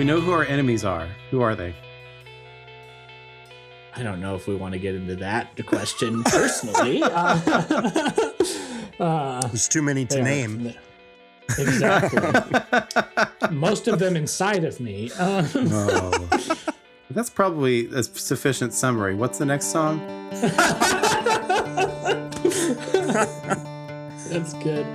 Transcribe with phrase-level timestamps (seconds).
[0.00, 1.08] We know who our enemies are.
[1.30, 1.74] Who are they?
[3.94, 7.02] I don't know if we want to get into that question personally.
[7.02, 7.10] uh,
[8.98, 10.72] uh, There's too many to yeah, name.
[11.58, 12.18] Exactly.
[13.50, 15.10] Most of them inside of me.
[15.18, 16.28] Uh, oh.
[17.10, 19.14] That's probably a sufficient summary.
[19.14, 19.98] What's the next song?
[24.30, 24.86] That's good.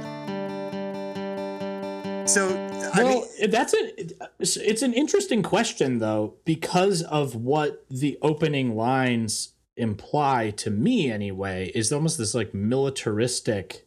[2.27, 4.13] So, I well, mean, that's it.
[4.39, 11.71] It's an interesting question, though, because of what the opening lines imply to me, anyway,
[11.75, 13.85] is almost this like militaristic.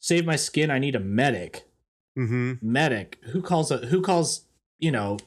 [0.00, 0.70] Save my skin.
[0.70, 1.64] I need a medic.
[2.18, 2.54] Mm-hmm.
[2.62, 3.18] Medic.
[3.32, 4.42] Who calls a who calls
[4.78, 5.18] you know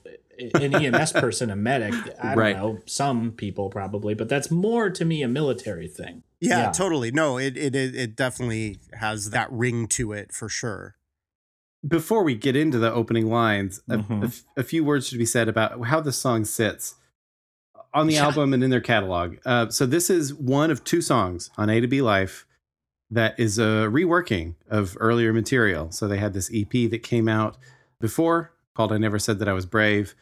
[0.56, 1.94] an EMS person a medic?
[2.22, 2.56] I don't Right.
[2.56, 2.80] know.
[2.86, 6.24] Some people probably, but that's more to me a military thing.
[6.40, 6.72] yeah, Yeah.
[6.72, 7.12] totally.
[7.12, 10.96] No, it, it it it definitely has that ring to it for sure.
[11.88, 14.24] Before we get into the opening lines, a- Mhm.
[14.24, 16.96] a, f- a few words should be said about how the song sits
[17.94, 18.26] on the Yeah.
[18.26, 19.38] album and in their catalog.
[19.46, 22.46] Uh, so this is one of two songs on A to B Life
[23.10, 25.90] that is a reworking of earlier material.
[25.92, 27.58] So they had this EP that came out
[28.00, 30.14] before called "I Never Said That I Was Brave,"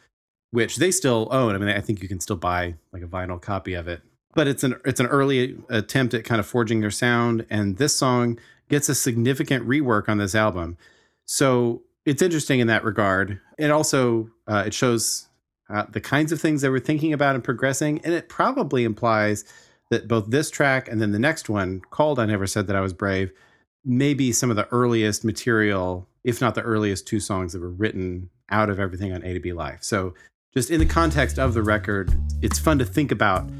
[0.52, 1.54] which they still own.
[1.54, 4.00] I mean, I think you can still buy like a vinyl copy of it.
[4.34, 7.94] But it's an it's an early attempt at kind of forging their sound, and this
[7.96, 8.38] song
[8.70, 10.76] gets a significant rework on this album.
[11.28, 13.38] So it's interesting in that regard.
[13.58, 15.28] It also uh, it shows
[15.68, 19.44] uh, the kinds of things they were thinking about and progressing, and it probably implies
[19.90, 22.80] that both this track and then the next one, called "I Never Said That I
[22.80, 23.30] Was Brave,"
[23.84, 27.70] may be some of the earliest material, if not the earliest two songs that were
[27.70, 29.82] written out of everything on A to B Life.
[29.82, 30.14] So
[30.54, 32.10] just in the context of the record,
[32.40, 33.50] it's fun to think about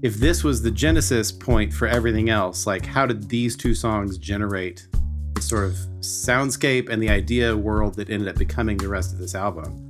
[0.00, 2.66] if this was the genesis point for everything else.
[2.66, 4.88] Like, how did these two songs generate
[5.48, 9.34] sort of soundscape and the idea world that ended up becoming the rest of this
[9.34, 9.82] album.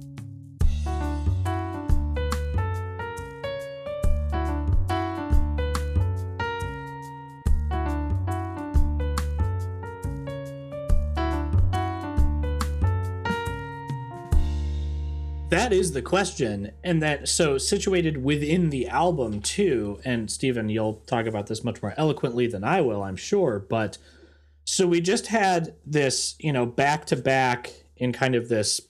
[15.50, 16.70] That is the question.
[16.84, 21.82] And that so situated within the album too, and Steven, you'll talk about this much
[21.82, 23.58] more eloquently than I will, I'm sure.
[23.58, 23.98] But
[24.70, 28.80] so we just had this, you know, back to back in kind of this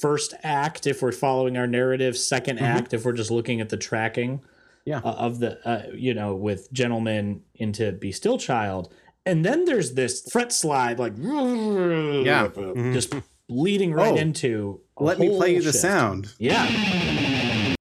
[0.00, 3.76] first act, if we're following our narrative, 2nd act, if we're just looking at the
[3.76, 4.40] tracking
[4.86, 4.98] Yeah.
[5.04, 8.90] uh, of the, uh, you know, with Gentleman into Be Still Child.
[9.26, 12.48] And then there's this fret slide, like, Yeah.
[12.92, 13.12] just
[13.50, 14.80] leading right Oh, into.
[14.98, 16.32] Let me play you whole the sound.
[16.38, 17.74] Yeah,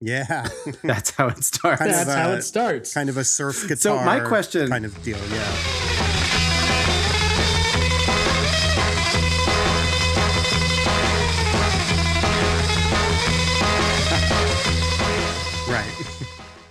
[0.00, 0.48] Yeah,
[0.84, 1.80] That's how it starts.
[1.82, 2.92] That's how it starts.
[2.92, 3.76] kind of a surf guitar.
[3.76, 5.18] So my question- kind of deal.
[5.32, 5.89] Yeah.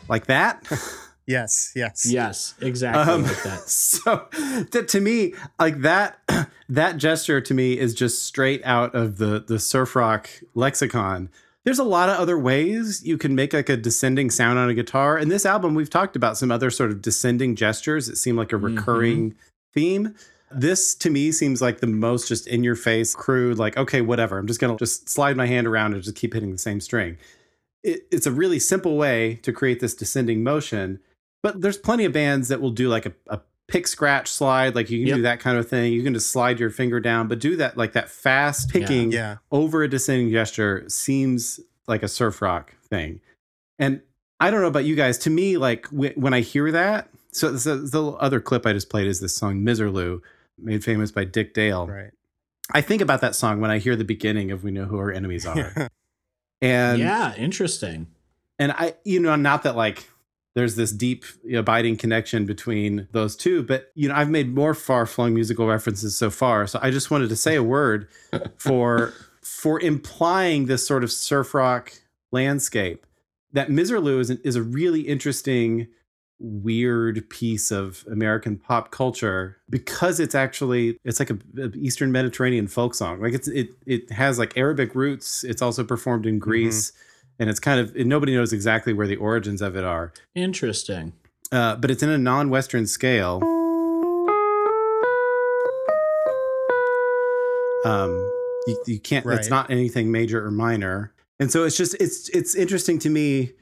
[0.10, 0.66] Like that.
[1.28, 1.72] Yes.
[1.76, 2.08] Yes.
[2.12, 3.60] Yes, exactly Um, like that.
[3.70, 4.28] so
[4.72, 6.20] to, to me, like that,
[6.70, 11.30] that gesture to me is just straight out of the the surf rock lexicon.
[11.66, 14.74] There's a lot of other ways you can make like a descending sound on a
[14.74, 15.20] guitar.
[15.20, 18.52] In this album, we've talked about some other sort of descending gestures that seem like
[18.52, 19.36] a recurring
[19.76, 20.16] theme.
[20.52, 24.40] This to me seems like the most just in your face, crude, like, okay, whatever.
[24.40, 27.20] I'm just gonna just slide my hand around and just keep hitting the same string.
[27.84, 31.00] It, it's a really simple way to create this descending motion,
[31.44, 34.90] but there's plenty of bands that will do like a, a pick scratch slide, like
[34.90, 35.16] you can Yep.
[35.18, 35.94] do that kind of thing.
[35.94, 39.38] You can just slide your finger down, but do that like that fast picking Yeah.
[39.52, 43.22] over a descending gesture seems like a surf rock thing.
[43.78, 44.02] And
[44.40, 45.18] I don't know about you guys.
[45.20, 48.90] To me, like wh- when I hear that, so, so the other clip I just
[48.90, 50.22] played is this song "Miserlou,"
[50.58, 51.88] made famous by Dick Dale.
[51.88, 52.12] Right.
[52.74, 55.12] I think about that song when I hear the beginning of "We Know Who Our
[55.12, 55.90] Enemies Are,"
[56.62, 58.08] and yeah, interesting.
[58.58, 60.08] and I, you know, not that like
[60.56, 61.26] there's this deep
[61.56, 66.18] abiding connection between those two, but you know, I've made more far flung musical references
[66.18, 66.68] so far.
[66.68, 68.08] So I just wanted to say a word
[68.58, 71.94] for for implying this sort of surf rock
[72.32, 73.06] landscape.
[73.52, 75.88] That Miserlou is, an, is a really interesting,
[76.40, 82.68] weird piece of American pop culture because it's actually it's like a, a Eastern Mediterranean
[82.68, 83.22] folk song.
[83.22, 85.44] Like it's it it has like Arabic roots.
[85.44, 86.94] It's also performed in Greece
[87.40, 91.14] and it's kind of nobody knows exactly where the origins of it are Interesting.
[91.52, 93.42] uh, but it's in a non-western scale
[97.86, 98.12] um
[98.68, 102.54] you, you can't it's not anything major or minor and so it's just it's it's
[102.56, 103.54] interesting to me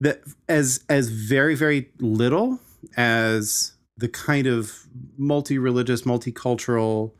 [0.00, 2.60] that as as very very little
[2.96, 4.86] as the kind of
[5.18, 7.12] multi-religious multicultural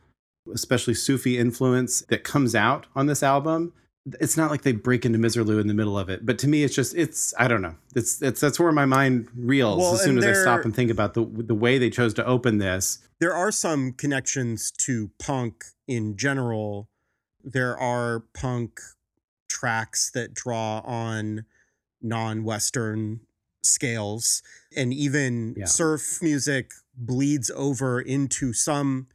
[0.55, 3.73] especially sufi influence that comes out on this album
[4.19, 6.65] it's not like they break into Miserlou in the middle of it, but to me,
[6.65, 7.75] it's just it's I don't know.
[7.95, 10.91] It's it's that's where my mind reels Well, as soon as I stop and think
[10.91, 12.99] about the the way they chose to open this.
[13.21, 16.89] there are some connections to punk in general.
[17.45, 18.81] There are punk
[19.49, 21.45] tracks that draw on
[22.03, 23.21] non-Western
[23.63, 24.43] scales,
[24.75, 25.67] and even Yeah.
[25.67, 29.09] surf music bleeds over into some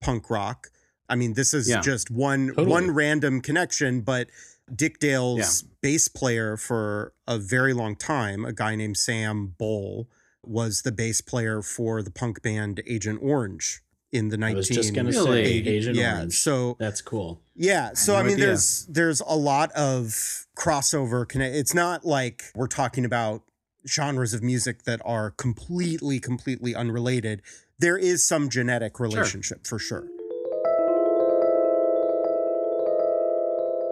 [0.00, 0.70] punk rock.
[1.08, 1.80] I mean, this is Yeah.
[1.80, 2.66] just one Totally.
[2.66, 4.30] one random connection, but
[4.74, 10.08] Dick Dale's bass player for a very long time, a guy named Sam Bolle,
[10.42, 13.82] was the bass player for the punk band Agent Orange
[14.14, 15.44] in the I 19 was just gonna Really?
[15.44, 16.38] say Agent yeah, Orange.
[16.38, 17.40] so That's cool.
[17.54, 18.46] yeah, so no I mean, idea.
[18.46, 21.28] there's there's a lot of crossover.
[21.28, 21.54] Connect.
[21.54, 23.42] It's not like we're talking about
[23.86, 27.42] genres of music that are completely, completely unrelated.
[27.78, 30.06] There is some genetic relationship for sure.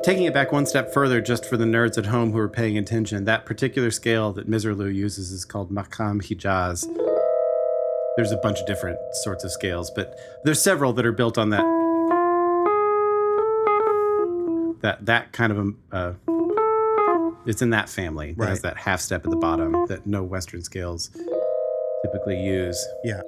[0.05, 2.77] Taking it back one step further, just for the nerds at home who are paying
[2.77, 6.85] attention, that particular scale that Miserlou uses is called Makam Hijaz.
[8.17, 10.15] There's a bunch of different sorts of scales, but
[10.45, 11.65] there's several that are built on that
[14.83, 16.15] that that kind of a uh,
[17.47, 20.63] it's in that family that has that half step at the bottom that no Western
[20.63, 21.11] scales
[22.05, 22.87] typically use.
[23.03, 23.23] Yeah.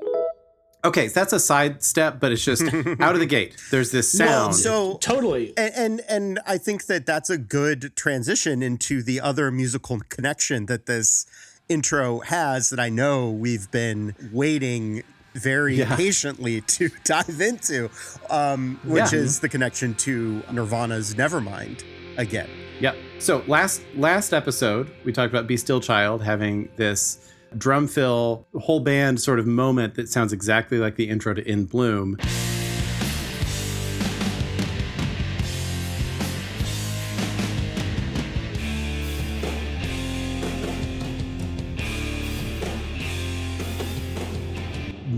[0.84, 2.62] Okay, so that's a side step, but it's just
[3.00, 3.56] out of the gate.
[3.70, 4.28] There's this sound.
[4.28, 5.54] Well, so Totally.
[5.56, 10.66] and, and and I think that that's a good transition into the other musical connection
[10.66, 11.24] that this
[11.68, 15.02] intro has that I know we've been waiting
[15.34, 15.96] very Yeah.
[15.96, 17.90] patiently to dive into,
[18.30, 19.18] um, which Yeah.
[19.20, 21.82] is the connection to Nirvana's Nevermind
[22.16, 22.48] again.
[22.80, 22.96] Yep.
[23.18, 27.18] So last last episode we talked about Be Still Child having this
[27.56, 31.64] drum fill whole band sort of moment that sounds exactly like the intro to In
[31.66, 32.16] Bloom.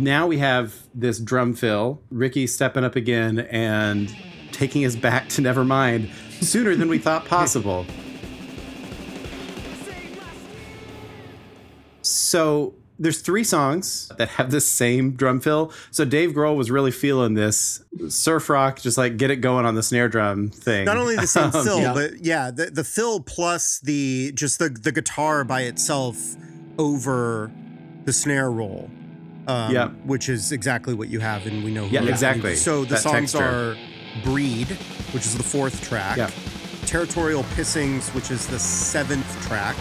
[0.07, 4.15] Now we have this drum fill, Rickie stepping up again and
[4.53, 7.85] taking us back to Nevermind sooner than we thought possible.
[12.03, 15.73] So there's three songs that have the same drum fill.
[15.91, 19.75] So Dave Grohl was really feeling this surf rock, just like get it going on
[19.75, 20.85] the snare drum thing.
[20.85, 21.93] Not only the same Um, fill, yeah.
[21.93, 26.37] but yeah, the the fill plus the just the the guitar by itself
[26.79, 27.51] over
[28.05, 28.89] the snare roll.
[29.47, 29.89] Um, Yeah.
[30.05, 31.87] which is exactly what you have, and we know.
[31.87, 32.57] Who Yeah, exactly.
[32.57, 33.45] So the That songs texture.
[33.45, 33.77] are
[34.25, 34.69] "Breed,"
[35.13, 36.17] which is the fourth track.
[36.17, 36.31] Yeah.
[36.85, 39.77] "Territorial Pissings," which is the seventh track,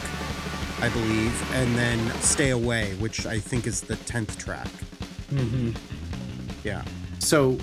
[0.82, 4.68] I believe, and then "Stay Away," which I think is the tenth track.
[5.34, 5.72] Mm-hmm.
[6.64, 6.84] Yeah.
[7.20, 7.58] So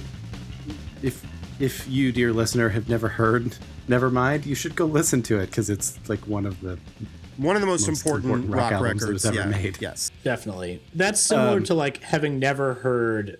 [1.03, 1.23] if
[1.61, 3.57] if you, dear listener, have never heard
[3.89, 6.79] "Nevermind," you should go listen to it because it's like one of the
[7.37, 9.63] One of the most, Most important, important rock rock, albums that records was ever yeah.
[9.63, 9.79] made.
[9.81, 10.11] Yes.
[10.23, 10.83] Definitely.
[10.95, 13.39] That's similar Um, to like having never heard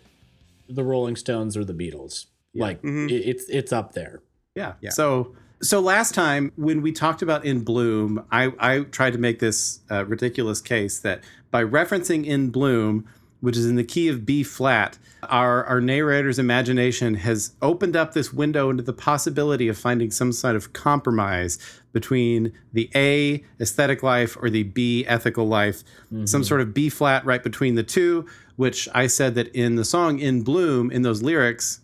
[0.69, 2.27] the Rolling Stones or the Beatles.
[2.55, 3.11] Like Mhm.
[3.11, 4.21] it, it's it's up there.
[4.55, 4.75] Yeah.
[4.81, 4.91] Yeah.
[4.91, 9.39] So so last time when we talked about In Bloom, I I tried to make
[9.39, 13.07] this uh, ridiculous case that by referencing In Bloom,
[13.43, 18.15] which is in the key of B flat, our our narrator's imagination has opened up
[18.15, 21.59] this window into the possibility of finding some sort of compromise
[21.93, 26.43] between the A aesthetic life or the B ethical life, some mm-hmm.
[26.43, 30.21] sort of B flat right between the two, which I said that in the song
[30.21, 31.81] In Bloom in those lyrics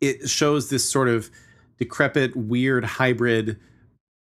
[0.00, 1.30] it shows this sort of
[1.78, 3.58] decrepit, weird hybrid,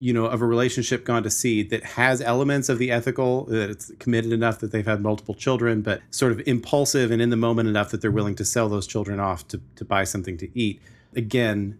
[0.03, 3.69] you know, of a relationship gone to seed that has elements of the ethical, that
[3.69, 7.37] it's committed enough that they've had multiple children, but sort of impulsive and in the
[7.37, 10.59] moment enough that they're willing to sell those children off to, to buy something to
[10.59, 10.81] eat.
[11.15, 11.79] Again,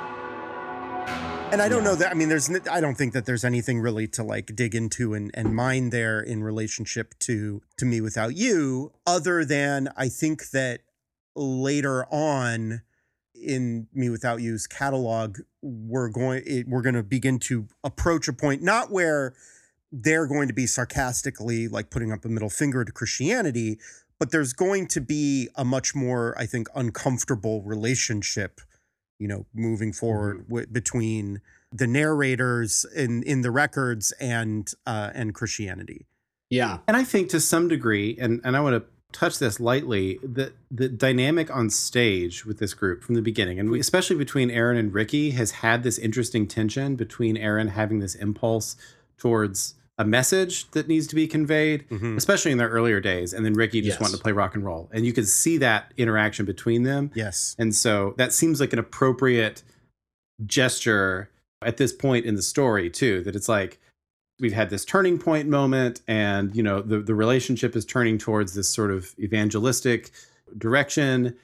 [1.53, 2.11] and I don't know that.
[2.11, 2.49] I mean, there's.
[2.71, 6.21] I don't think that there's anything really to like dig into and and mine there
[6.21, 10.81] in relationship to to me without you, other than I think that
[11.35, 12.83] later on
[13.41, 18.33] in me without you's catalog we're going it, we're going to begin to approach a
[18.33, 19.35] point not where
[19.93, 23.79] they're going to be sarcastically like putting up a middle finger to christianity
[24.19, 28.61] but there's going to be a much more i think uncomfortable relationship
[29.19, 31.41] you know moving forward wi- between
[31.73, 36.07] the narrators in in the records and uh and christianity
[36.49, 36.79] Yeah.
[36.87, 40.53] And I think to some degree, and, and I want to touch this lightly, the
[40.71, 44.77] the dynamic on stage with this group from the beginning, and we, especially between Aaron
[44.77, 48.77] and Rickie, has had this interesting tension between Aaron having this impulse
[49.19, 52.19] towards a message that needs to be conveyed, Mhm.
[52.19, 54.01] especially in their earlier days, and then Rickie just Yes.
[54.01, 57.11] wanting to play rock and roll, and you could see that interaction between them.
[57.15, 59.63] yes And so that seems like an appropriate
[60.45, 61.31] gesture
[61.63, 63.23] at this point in the story too.
[63.23, 63.81] That it's like
[64.41, 68.55] we've had this turning point moment, and you know the the relationship is turning towards
[68.55, 70.11] this sort of evangelistic
[70.57, 71.37] direction,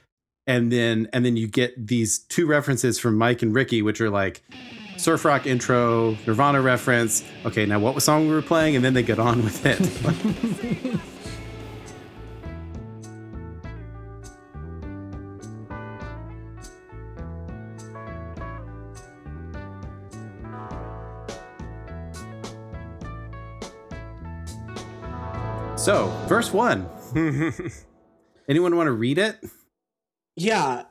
[0.46, 4.10] and then and then you get these two references from Mike and Rickie, which are
[4.10, 4.42] like
[4.96, 7.24] surf rock intro, Nirvana reference.
[7.44, 11.00] Okay, now what song we were playing, and then they get on with it.
[25.82, 26.88] so, verse one.
[28.48, 29.38] Anyone want to read it?
[30.36, 30.84] Yeah.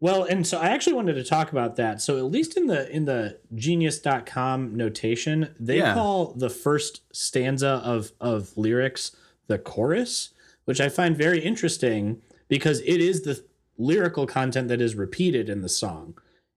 [0.00, 2.00] Well, and so I actually wanted to talk about that.
[2.00, 5.92] So at least in the in the genius.com notation, they Yeah.
[5.94, 9.14] call the first stanza of of lyrics
[9.48, 10.30] the chorus,
[10.64, 13.44] which I find very interesting because it is the
[13.76, 16.14] lyrical content that is repeated in the song.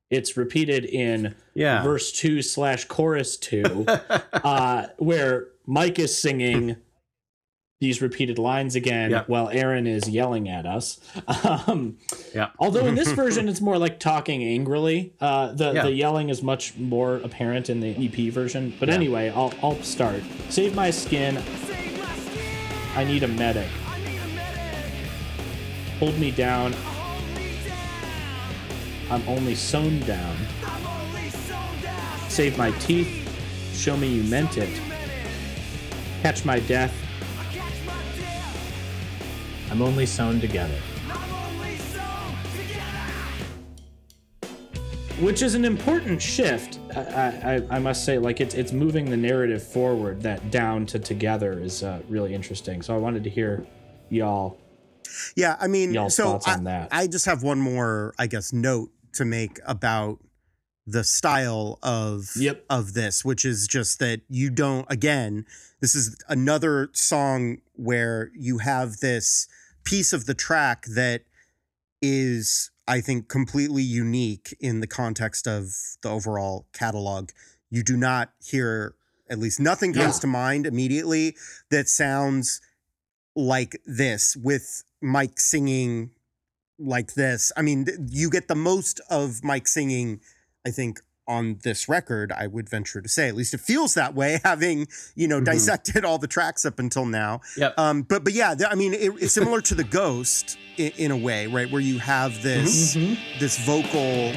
[0.09, 1.83] It's repeated in Yeah.
[1.83, 3.85] verse two slash chorus two,
[4.33, 6.77] uh, where Mike is singing
[7.83, 11.01] these repeated lines again while Aaron is yelling at us.
[11.67, 11.97] Um,
[12.33, 12.47] Yeah.
[12.57, 15.11] although in this version it's more like talking angrily.
[15.19, 15.83] Uh, the Yeah.
[15.83, 18.73] the yelling is much more apparent in the EP version.
[18.79, 20.23] But anyway, I'll I'll start.
[20.49, 21.35] Save my skin.
[21.67, 22.95] Save my skin.
[22.95, 23.67] I need a medic.
[24.05, 25.99] Need a medic.
[25.99, 26.13] Hold me.
[26.13, 26.73] Hold me down.
[29.11, 30.37] I'm only sewn down.
[30.65, 32.29] I'm only sewn down.
[32.29, 33.11] Save my teeth.
[33.75, 34.69] Show me you meant it.
[36.21, 36.93] Catch my death.
[39.73, 40.77] I'm only sewn together.
[41.09, 42.83] Only sewn together.
[45.19, 46.77] which is an important shift.
[46.95, 47.01] I,
[47.71, 50.21] I, I must say, like it's it's moving the narrative forward.
[50.21, 52.83] That down to together is uh, really interesting.
[52.83, 53.65] So I wanted to hear
[54.09, 54.59] y'all.
[55.35, 56.89] Yeah, I mean, Y'all's so thoughts I, on that.
[56.91, 60.19] I just have one more, I guess, note to make about
[60.85, 62.63] the style of Yep.
[62.69, 64.85] of this, which is just that you don't.
[64.87, 65.47] Again,
[65.81, 69.47] this is another song where you have this
[69.83, 71.23] piece of the track that
[72.01, 77.29] is, I think, completely unique in the context of the overall catalog.
[77.69, 78.95] You do not hear,
[79.29, 80.21] at least nothing comes Yeah.
[80.21, 81.35] to mind immediately
[81.69, 82.61] that sounds
[83.35, 86.11] like this with Mike singing
[86.77, 87.51] like this.
[87.55, 90.21] I mean, you get the most of Mike singing,
[90.65, 93.27] I think, on this record, I would venture to say.
[93.29, 95.45] At least it feels that way, having, you know, Mhm.
[95.45, 97.41] dissected all the tracks up until now.
[97.57, 97.79] Yep.
[97.79, 101.11] Um, but but yeah, th- I mean, it, it's similar to the Ghost in, in
[101.11, 101.69] a way, right?
[101.71, 102.93] Where you have this
[103.39, 104.33] this vocal.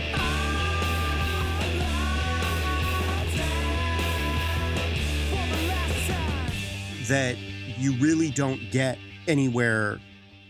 [7.08, 7.36] that
[7.78, 10.00] you really don't get anywhere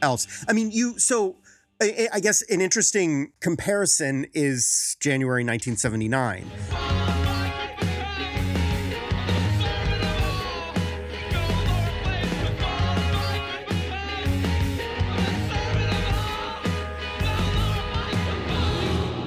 [0.02, 0.26] else.
[0.49, 1.37] I mean, you so
[1.80, 6.50] I, I guess an interesting comparison is January 1979.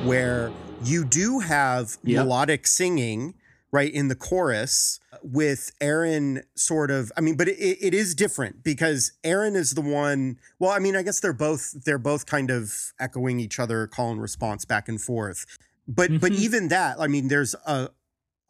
[0.05, 0.51] Where
[0.83, 2.23] you do have Yep.
[2.23, 3.35] melodic singing,
[3.71, 8.63] right, in the chorus with Aaron sort of I mean, but it, it is different
[8.63, 12.49] because Aaron is the one well, I mean, I guess they're both they're both kind
[12.51, 15.45] of echoing each other, call and response back and forth.
[15.87, 16.39] But but Mhm.
[16.39, 17.89] even that, I mean, there's a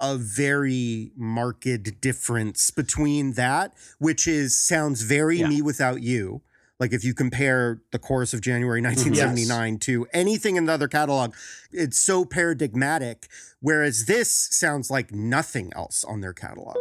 [0.02, 5.48] a very marked difference between that, which is sounds very Yeah.
[5.50, 6.42] me without you.
[6.80, 8.96] Like if you compare the chorus of January mm-hmm.
[8.96, 11.34] 1979 to anything in the other catalog,
[11.72, 13.28] it's so paradigmatic.
[13.60, 16.78] Whereas this sounds like nothing else on their catalog.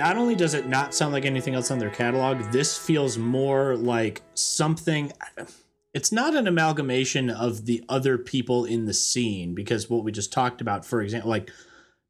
[0.00, 3.76] Not only does it not sound like anything else on their catalog, this feels more
[3.76, 5.12] like something.
[5.92, 10.32] It's not an amalgamation of the other people in the scene because what we just
[10.32, 11.50] talked about, for example, like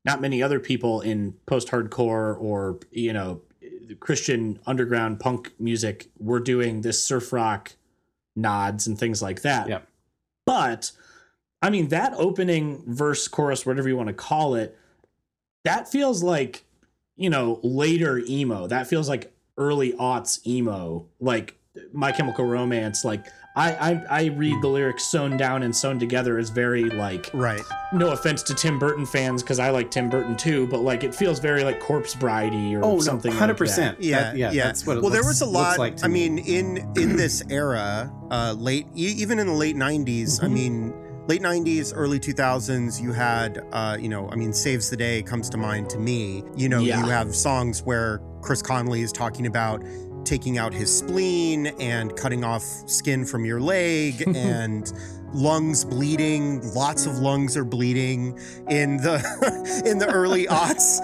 [0.05, 3.41] not many other people in post hardcore or, you know,
[3.99, 7.73] Christian underground punk music were doing this surf rock
[8.37, 9.69] nods and things like that.
[9.69, 9.89] Yep.
[10.47, 10.93] But
[11.61, 14.79] I mean, that opening verse, chorus, whatever you want to call it,
[15.65, 16.65] that feels like
[17.21, 18.67] you know, later emo.
[18.67, 21.57] That feels like early aughts emo, like
[21.93, 23.05] My Chemical Romance.
[23.05, 27.29] Like I, I, I read the lyrics sewn down and sewn together is very like.
[27.35, 27.61] Right.
[27.93, 31.15] No offense to Tim Burton fans, because I like Tim Burton too, but like it
[31.15, 33.33] feels very like Corpse Bridey or Oh, something.
[33.33, 33.59] hundred like that.
[33.59, 34.01] percent.
[34.03, 34.65] Yeah, yeah, yeah.
[34.65, 35.79] That's what it well, there was a lot.
[35.79, 36.29] Like I me.
[36.31, 40.41] mean, in in this era, uh, late e- even in the late '90s.
[40.43, 40.55] I Mm-hmm.
[40.55, 40.95] mean,
[41.29, 43.01] late '90s, early 2000s.
[43.01, 46.43] You had, uh, you know, I mean, "Saves the Day" comes to mind to me.
[46.57, 47.01] You know, Yeah.
[47.01, 49.85] you have songs where Chris Conley is talking about
[50.25, 54.93] taking out his spleen and cutting off skin from your leg and
[55.33, 58.37] lungs bleeding lots of lungs are bleeding
[58.69, 60.99] in the in the early aughts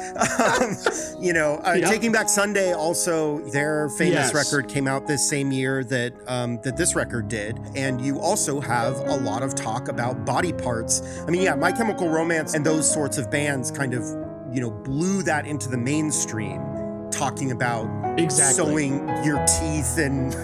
[0.50, 1.88] um, you know uh, Yep.
[1.90, 4.34] taking back sunday also their famous Yes.
[4.34, 8.60] record came out this same year that um, that this record did and you also
[8.60, 12.66] have a lot of talk about body parts i mean yeah my chemical romance and
[12.66, 14.02] those sorts of bands kind of
[14.52, 16.60] you know blew that into the mainstream
[17.12, 17.86] talking about
[18.18, 18.64] Exactly.
[18.64, 20.34] sewing your teeth and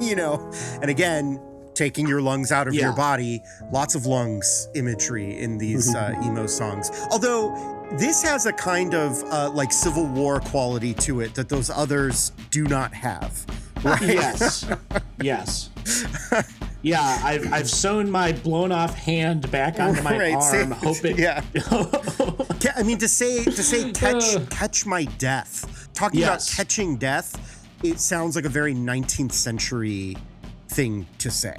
[0.02, 0.50] you know
[0.80, 1.40] and again
[1.74, 3.40] taking your lungs out of your body.
[3.70, 6.90] Lots of lungs imagery in these uh, emo songs.
[7.10, 7.54] Although
[7.98, 12.32] this has a kind of uh, like civil war quality to it that those others
[12.50, 13.44] do not have
[13.84, 14.00] right?
[14.02, 14.64] Yes.
[15.20, 15.70] Yes.
[16.82, 21.44] Yeah i've i've sewn my blown off hand back onto my Right, arm hoping yeah.
[22.76, 26.48] I mean to say to say catch catch my death talking Yes.
[26.48, 30.16] about catching death it sounds like a very 19th century
[30.72, 31.56] thing to say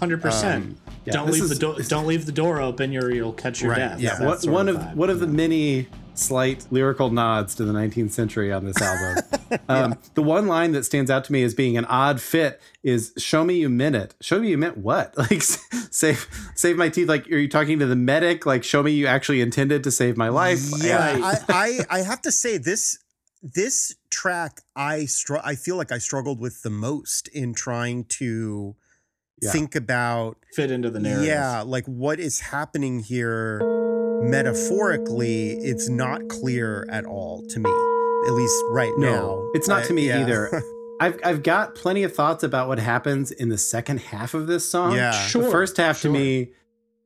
[0.00, 3.32] 100% Um, yeah, don't this leave the door don't leave the door open or you'll
[3.32, 4.24] catch your Right, death yeah.
[4.24, 4.94] What, one of vibe.
[4.94, 9.24] one of the many slight lyrical nods to the 19th century on this album.
[9.68, 13.12] um, The one line that stands out to me as being an odd fit is
[13.16, 15.14] "Show me you meant it." Show me you meant what?
[15.30, 15.42] Like
[15.90, 17.08] save save my teeth.
[17.08, 18.44] Like are you talking to the medic?
[18.44, 20.60] Like show me you actually intended to save my life.
[20.82, 22.98] Yeah, I, I I have to say this
[23.42, 28.76] this track I str- I feel like I struggled with the most in trying to
[29.40, 29.50] Yeah.
[29.50, 33.58] think about fit into the narrative yeah like what is happening here
[34.22, 37.70] metaphorically it's not clear at all to me
[38.26, 40.20] at least right No, now it's not I- to me yeah.
[40.20, 40.62] either.
[41.00, 44.68] I've I've got plenty of thoughts about what happens in the second half of this
[44.70, 44.94] song.
[44.94, 45.10] Yeah.
[45.10, 46.12] Sure, the first half sure.
[46.12, 46.52] to me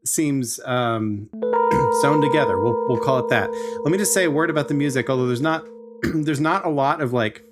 [0.05, 1.31] seems um,
[2.03, 2.61] sewn together.
[2.61, 3.49] We'll we'll call it that.
[3.85, 5.09] Let me just say a word about the music.
[5.09, 5.67] Although there's not
[6.15, 7.43] there's not a lot of like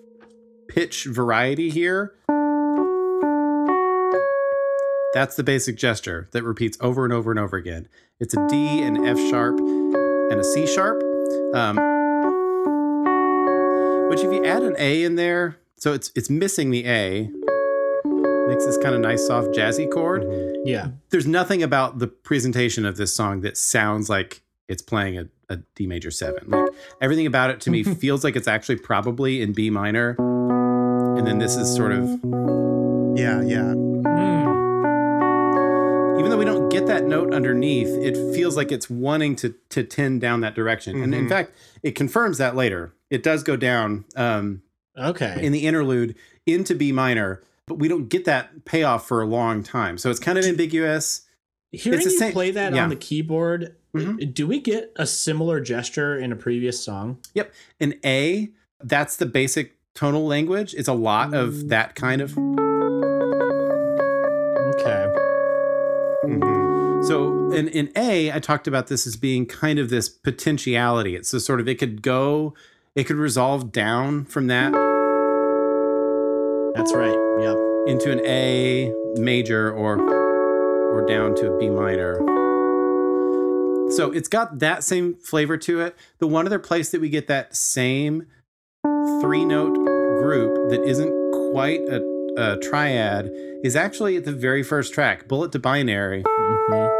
[0.69, 2.15] pitch variety here.
[5.15, 7.89] That's the basic gesture that repeats over and over and over again.
[8.19, 11.03] It's a D, an F sharp, and a C sharp.
[11.55, 11.77] Um,
[14.09, 17.31] which if you add an A in there, so it's it's missing the A,
[18.49, 20.25] makes this kind of nice soft jazzy chord.
[20.65, 25.27] yeah There's nothing about the presentation of this song that sounds like it's playing a,
[25.49, 26.51] a D major seven.
[26.51, 30.17] Like everything about it to me feels like it's actually probably in B minor.
[31.17, 32.05] And then this is sort of
[33.17, 34.05] yeah yeah Hmm.
[36.19, 39.83] even though we don't get that note underneath, it feels like it's wanting to to
[39.85, 41.03] tend down that direction.
[41.03, 41.29] And in Mhm.
[41.29, 41.53] fact,
[41.83, 42.93] it confirms that later.
[43.11, 44.63] It does go down um,
[44.99, 46.15] okay in the interlude
[46.47, 49.99] into B minor, but we don't get that payoff for a long time.
[49.99, 51.23] So it's kind of ambiguous.
[51.73, 52.83] hearing it's the you same- play that yeah.
[52.85, 54.35] on the keyboard Mhm.
[54.35, 57.53] do we get a similar gesture in a previous song Yep.
[57.81, 58.51] An A,
[58.83, 60.75] that's the basic tonal language.
[60.77, 62.33] It's a lot of that kind of.
[64.75, 65.07] okay
[66.25, 67.05] Mhm.
[67.05, 71.15] So in, in A, I talked about this as being kind of this potentiality.
[71.15, 72.55] It's a sort of, it could go,
[72.97, 74.73] it could resolve down from that
[76.75, 82.19] that's right yep into an A major or or down to a B minor.
[83.91, 85.95] So it's got that same flavor to it.
[86.19, 88.27] The one other place that we get that same
[89.21, 91.13] three note group that isn't
[91.53, 92.03] quite a,
[92.37, 93.31] uh, triad
[93.63, 96.23] is actually at the very first track, Bullet to Binary.
[96.25, 96.91] Mhm.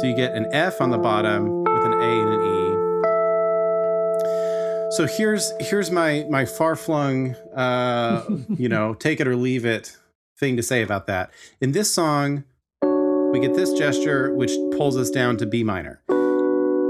[0.00, 2.68] So you get an F on the bottom with an A and an E.
[4.92, 8.22] So here's here's my my far flung, uh,
[8.56, 9.96] you know, take it or leave it
[10.38, 11.30] thing to say about that.
[11.60, 12.44] In this song,
[13.32, 16.00] we get this gesture which pulls us down to B minor.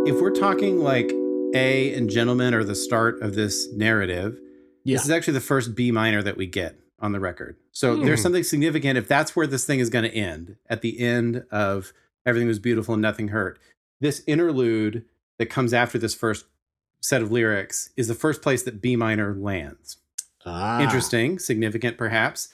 [0.07, 1.11] If we're talking like
[1.55, 4.39] A and Gentleman are the start of this narrative,
[4.85, 4.97] Yeah.
[4.97, 7.57] this is actually the first B minor that we get on the record.
[7.73, 8.25] So there's Hmm.
[8.25, 11.93] something significant if that's where this thing is going to end at the end of
[12.27, 13.59] Everything Was Beautiful and Nothing Hurt.
[14.01, 15.05] This interlude
[15.39, 16.47] that comes after this first
[17.01, 19.99] set of lyrics is the first place that B minor lands.
[20.45, 20.81] Ah.
[20.83, 22.49] Interesting, significant perhaps.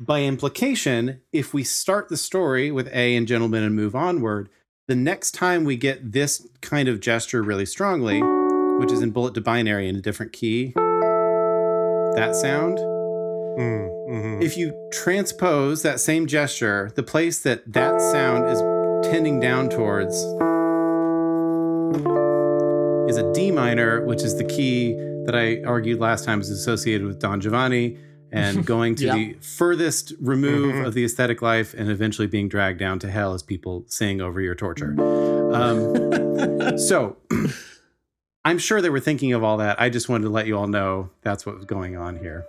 [0.00, 4.48] By implication, if we start the story with A and Gentleman and move onward,
[4.88, 8.20] the next time we get this kind of gesture really strongly,
[8.80, 10.72] which is in Bullet to Binary in a different key,
[12.16, 14.42] that sound, Mm, mhm.
[14.42, 18.60] if you transpose that same gesture, the place that that sound is
[19.08, 20.16] tending down towards
[23.08, 27.06] is a D minor, which is the key that I argued last time is associated
[27.06, 27.96] with Don Giovanni
[28.34, 29.14] and going to Yeah.
[29.14, 30.86] the furthest remove Mhm.
[30.86, 34.40] of the aesthetic life and eventually being dragged down to hell as people sing over
[34.40, 34.94] your torture.
[35.54, 37.16] Um, so
[38.44, 39.80] I'm sure they were thinking of all that.
[39.80, 42.44] I just wanted to let you all know that's what was going on here.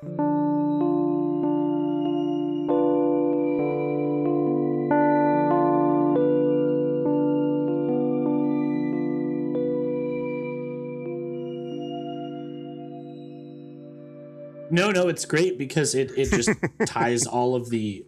[14.75, 16.49] No, no, it's great because it it just
[16.85, 18.05] ties all of the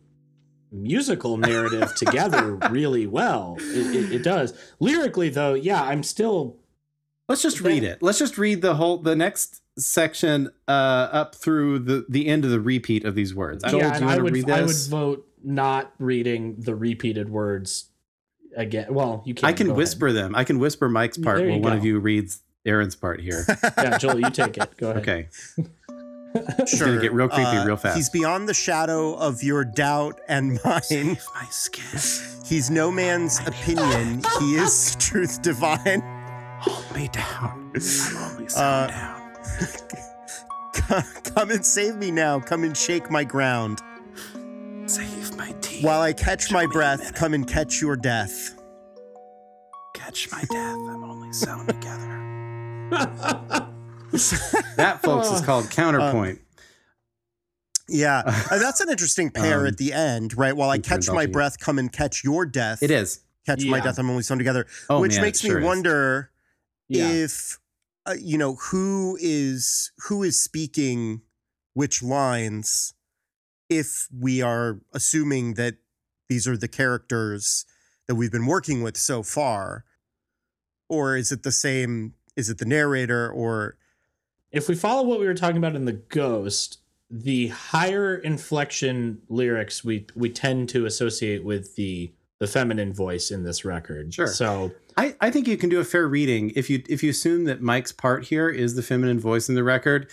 [0.72, 3.56] musical narrative together really well.
[3.60, 4.54] It, it, it does.
[4.80, 6.58] Lyrically, though, yeah, I'm still.
[7.30, 8.02] Let's just read it.
[8.02, 12.52] Let's just read the whole the next section uh up through the the end of
[12.52, 13.64] the repeat of these words.
[13.64, 17.92] Joel, yeah, do you I would read I would vote not reading the repeated words
[18.56, 18.94] again.
[18.94, 19.48] Well, you can.
[19.48, 20.36] I can whisper them.
[20.36, 23.46] I can whisper Mike's part There you while one of you reads Aaron's part here.
[23.78, 24.78] Yeah, Joel, you take it.
[24.78, 25.02] Go ahead.
[25.02, 25.30] Okay.
[26.68, 26.88] Sure.
[26.88, 27.96] gonna get real creepy real fast.
[27.98, 31.18] He's beyond the shadow of your doubt and mine.
[31.36, 32.00] my skin.
[32.46, 34.22] He's no man's opinion.
[34.40, 36.02] He is truth divine.
[36.62, 37.72] Hold me down.
[37.76, 39.22] I'm only Uh, down.
[41.36, 42.40] Come and save me now.
[42.40, 43.82] Come and shake my ground.
[44.86, 45.84] Save my teeth.
[45.84, 48.54] While I catch my Give me a breath, come and catch your death.
[49.94, 50.76] catch my death.
[50.76, 52.14] I'm only sewn together.
[54.78, 56.40] That, folks, is called counterpoint.
[57.90, 60.56] Yeah, uh, that's an interesting pair Um, at the end, right?
[60.56, 62.84] While I catch my breath, come and catch your death.
[62.84, 63.22] it is.
[63.46, 64.68] Catch my death, I'm only sewn together.
[64.90, 66.32] Oh, which man, makes it sure me wonder
[66.90, 67.10] Yeah.
[67.10, 67.60] if
[68.06, 71.22] uh, you know who is who is speaking
[71.74, 72.94] which lines
[73.70, 75.76] if we are assuming that
[76.30, 77.66] these are the characters
[78.08, 79.84] that we've been working with so far
[80.90, 83.78] or is it the same is it the narrator or
[84.58, 89.84] if we follow what we were talking about in the ghost the higher inflection lyrics
[89.84, 94.28] we we tend to associate with the the feminine voice in this record Sure.
[94.28, 97.46] so I, I think you can do a fair reading if you if you assume
[97.46, 100.10] that Mike's part here is the feminine voice in the record.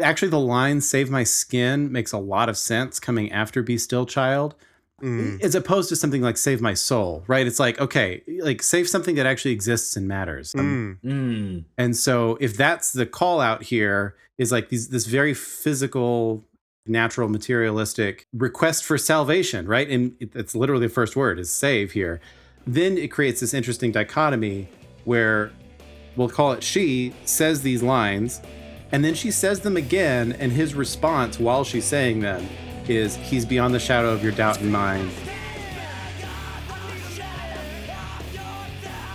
[0.00, 4.04] Actually, the line "Save my skin" makes a lot of sense coming after "Be Still,
[4.04, 4.56] Child,"
[5.02, 7.46] Mm, as opposed to something like "Save my soul." Right?
[7.46, 10.54] It's like okay, like save something that actually exists and matters.
[10.54, 15.04] Um, mm, mm, And so, if that's the call out here, is like these this
[15.04, 16.44] very physical,
[16.86, 19.88] natural, materialistic request for salvation, right?
[19.90, 22.18] And it's literally the first word is save here.
[22.66, 24.68] Then it creates this interesting dichotomy
[25.04, 25.52] where
[26.16, 28.40] we'll call it she says these lines,
[28.92, 32.48] and then she says them again, and his response while she's saying them
[32.88, 35.10] is he's beyond the shadow of your doubt and mine.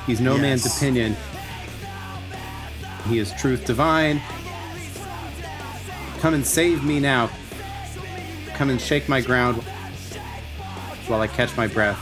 [0.06, 1.16] He's no man's opinion.
[3.08, 4.22] He is truth divine.
[6.20, 7.30] Come and save me now.
[8.56, 9.62] Come and shake my ground
[11.08, 12.00] while I catch my breath.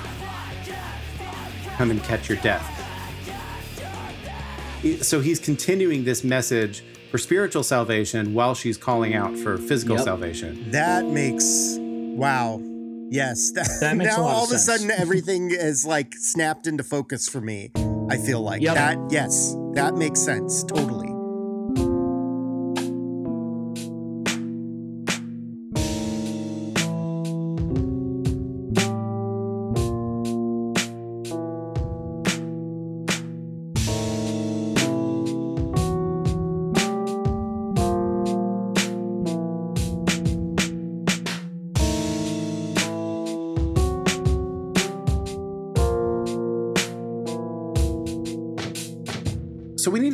[1.77, 2.65] Come and catch your death.
[5.01, 10.05] So he's continuing this message for spiritual salvation while she's calling out for physical Yep.
[10.05, 10.71] salvation.
[10.71, 12.61] that makes wow.
[13.11, 13.51] Yes.
[13.51, 16.67] That, That makes now a lot of all of a sudden everything is like snapped
[16.67, 17.71] into focus for me
[18.11, 18.61] i feel like.
[18.61, 18.75] Yep.
[18.75, 19.55] that yes.
[19.73, 20.63] That makes sense.
[20.63, 21.08] Totally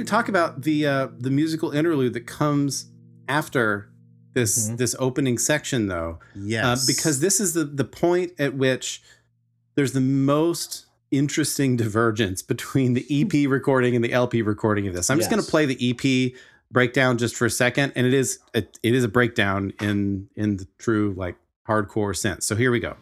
[0.06, 2.91] So we need to talk about the uh, the musical interlude that comes
[3.28, 3.89] after
[4.34, 4.78] this Mhm.
[4.78, 6.65] this opening section, though, Yes.
[6.65, 9.02] uh, because this is the the point at which
[9.76, 15.10] there's the most interesting divergence between the EP recording and the LP recording of this.
[15.10, 16.34] I'm just going to play the EP
[16.72, 20.58] breakdown just for a second, and it is a, it is a breakdown in in
[20.58, 21.36] the true like
[21.68, 22.46] hardcore sense.
[22.46, 22.96] So here we go.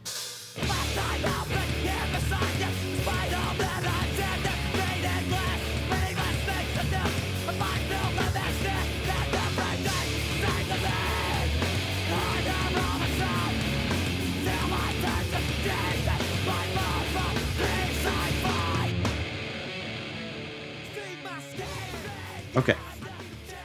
[22.56, 22.76] Okay,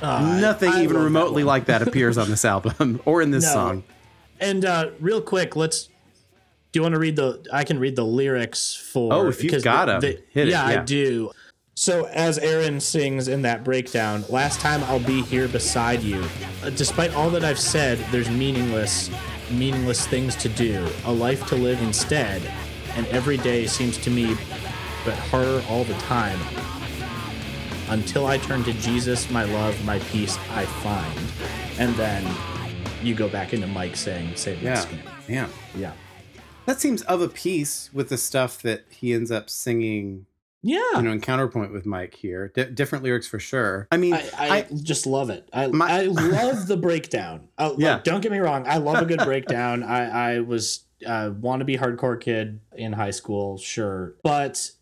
[0.01, 3.53] Uh, nothing I even remotely like that appears on this album or in this No.
[3.53, 3.85] song.
[4.40, 5.88] And uh, real quick, let's.
[6.70, 7.44] Do you want to read the?
[7.53, 9.12] I can read the lyrics for.
[9.12, 10.64] Oh, if you've got the- 'em, the- yeah, yeah.
[10.64, 11.31] I do.
[11.74, 16.24] So as Aaron sings in that breakdown, last time I'll be here beside you.
[16.64, 19.11] Uh, despite all that I've said, there's meaningless,
[19.51, 22.42] meaningless things to do, a life to live instead,
[22.96, 24.37] and every day seems to me
[25.05, 26.38] but harder all the time.
[27.90, 31.18] Until I turn to Jesus, my love, my peace, I find.
[31.79, 32.27] And then
[33.03, 34.98] you go back into Mike saying, "Save Yeah, skin."
[35.29, 35.48] yeah.
[35.77, 35.92] Yeah.
[36.66, 40.27] That seems of a piece with the stuff that he ends up singing,
[40.62, 40.81] Yeah.
[40.96, 42.53] you know, in counterpoint with Mike here.
[42.55, 43.88] D- different lyrics for sure.
[43.90, 45.48] I mean, I, I, just love it.
[45.53, 47.48] I, My- I love the breakdown.
[47.59, 48.01] Like, Yeah.
[48.05, 48.66] don't get me wrong.
[48.68, 49.83] I love a good breakdown.
[49.83, 54.72] I, I was uh, want to be hardcore kid in high school, sure, but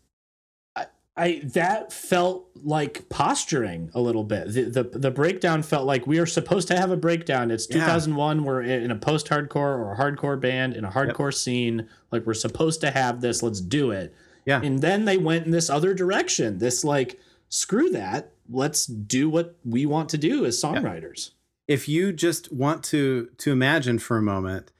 [1.17, 4.53] I, that felt like posturing a little bit.
[4.53, 7.49] The, the the breakdown felt like we are supposed to have a breakdown.
[7.49, 7.79] It's Yeah.
[7.79, 8.43] 2001.
[8.43, 11.89] We're in a post hardcore or a hardcore band in a hardcore scene.
[12.11, 13.41] Like we're supposed to have this.
[13.41, 14.13] Let's do it.
[14.45, 14.61] Yeah.
[14.63, 16.59] And then they went in this other direction.
[16.59, 18.31] This like screw that.
[18.49, 21.31] Let's do what we want to do as songwriters.
[21.67, 24.71] if you just want to to imagine for a moment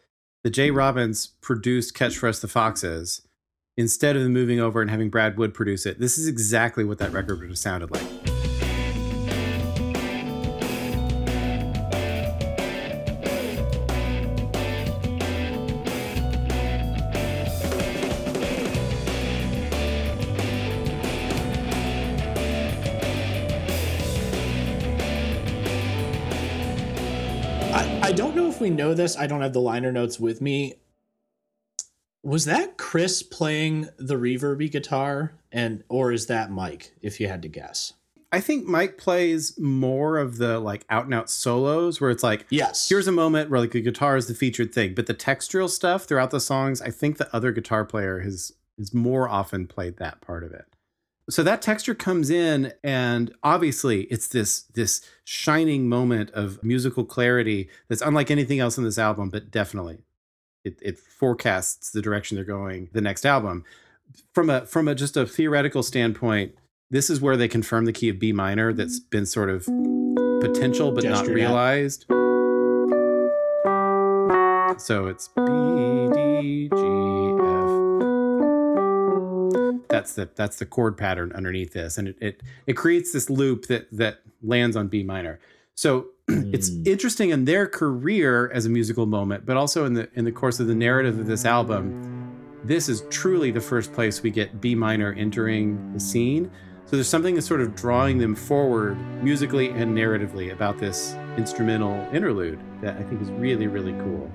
[0.43, 0.77] the Jay mm-hmm.
[0.77, 3.26] Robbins produced Catch for Us the Foxes
[3.77, 7.13] instead of moving over and having Brad Wood produce it, this is exactly what that
[7.13, 8.03] record would have sounded like.
[28.09, 29.17] I, don't know if we know this.
[29.17, 30.75] I don't have the liner notes with me.
[32.27, 37.41] Was that Chris playing the reverby guitar and or is that Mike, if you had
[37.43, 37.93] to guess?
[38.33, 42.45] I think Mike plays more of the like out and out solos where it's like
[42.49, 42.89] Yes.
[42.89, 46.03] here's a moment where like the guitar is the featured thing, but the textural stuff
[46.03, 50.19] throughout the songs, I think the other guitar player has has more often played that
[50.19, 50.65] part of it.
[51.29, 57.69] So that texture comes in and obviously it's this this shining moment of musical clarity
[57.87, 59.99] that's unlike anything else in this album, but definitely
[60.67, 63.63] it, it forecasts the direction they're going the next album.
[64.33, 66.55] From a from a just a theoretical standpoint,
[66.89, 69.09] this is where they confirm the key of B minor that's mm-hmm.
[69.09, 69.65] been sort of
[70.41, 71.35] potential but not Gestured at.
[71.35, 72.05] realized.
[74.79, 75.43] So it's B
[76.13, 76.81] D G
[77.41, 77.69] F.
[79.89, 83.65] That's the that's the chord pattern underneath this, and it it, it creates this loop
[83.67, 85.39] that that lands on B minor.
[85.75, 86.87] So it's Mm.
[86.87, 90.59] interesting in their career as a musical moment, but also in the in the course
[90.59, 91.93] of the narrative of this album.
[92.63, 96.51] This is truly the first place we get B minor entering the scene.
[96.85, 101.93] So there's something that's sort of drawing them forward musically and narratively about this instrumental
[102.13, 104.31] interlude that I think is really, really cool.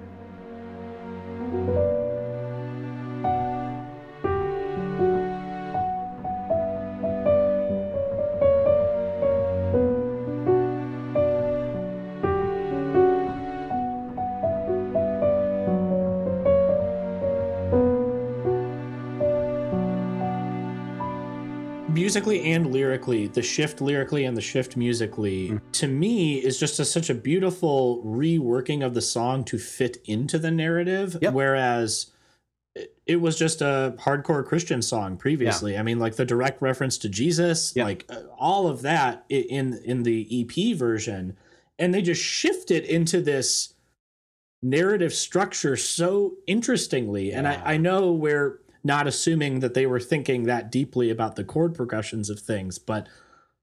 [22.12, 25.60] Musically and lyrically, the shift lyrically and the shift musically, Mm.
[25.72, 30.38] to me, is just a, such a beautiful reworking of the song to fit into
[30.38, 31.16] the narrative.
[31.22, 31.32] Yep.
[31.32, 32.10] Whereas
[32.74, 35.78] it, it was just a hardcore Christian song previously.
[35.78, 37.84] I mean, like the direct reference to Jesus, Yeah.
[37.84, 41.34] like uh, all of that in in the EP version,
[41.78, 43.72] and they just shift it into this
[44.62, 47.32] narrative structure so interestingly.
[47.32, 51.44] And I, I know we're not assuming that they were thinking that deeply about the
[51.44, 53.08] chord progressions of things, but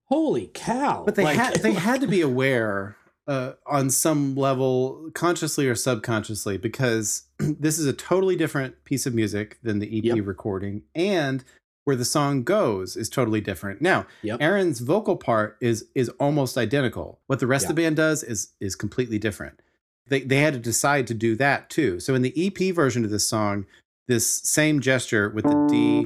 [0.06, 1.04] holy cow.
[1.06, 2.96] But they like- had they had to be aware
[3.28, 9.14] uh, on some level, consciously or subconsciously, because this is a totally different piece of
[9.14, 10.26] music than the EP Yep.
[10.26, 11.44] recording, and
[11.84, 13.82] where the song goes is totally different.
[13.82, 14.42] Now, Yep.
[14.42, 17.20] Aaron's vocal part is is almost identical.
[17.28, 17.70] What the rest Yeah.
[17.72, 19.62] of the band does is is completely different.
[20.08, 22.00] They they had to decide to do that too.
[22.00, 23.66] So in the EP version of this song,
[24.10, 26.00] this same gesture with the D,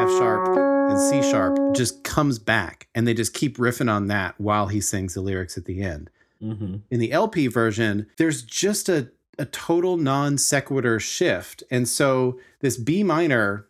[0.00, 0.48] F sharp,
[0.90, 4.80] and C sharp just comes back, and they just keep riffing on that while he
[4.80, 6.10] sings the lyrics at the end.
[6.40, 6.76] Mm-hmm.
[6.90, 12.76] In the LP version, there's just a a total non sequitur shift, and so this
[12.76, 13.66] B minor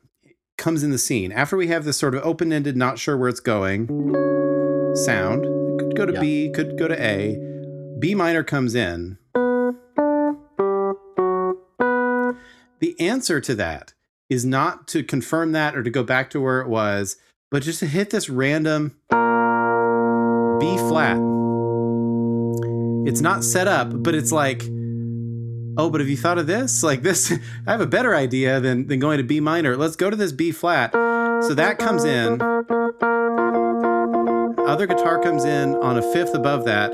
[0.59, 3.29] comes in the scene after we have this sort of open ended, not sure where
[3.29, 3.87] it's going
[4.97, 5.45] sound.
[5.45, 6.21] It could go to Yeah.
[6.21, 7.37] B, could go to A.
[7.99, 9.19] B minor comes in.
[12.81, 13.95] The answer to that
[14.29, 17.17] is not to confirm that or to go back to where it was,
[17.51, 18.97] but just to hit this random
[20.61, 21.19] B flat.
[23.07, 24.63] It's not set up, but it's like,
[25.77, 26.83] oh, but have you thought of this?
[26.83, 27.33] Like this,
[27.67, 29.77] I have a better idea than, than going to B minor.
[29.77, 30.93] Let's go to this B flat.
[30.93, 32.41] So that comes in.
[34.67, 36.93] Other guitar comes in on a fifth above that,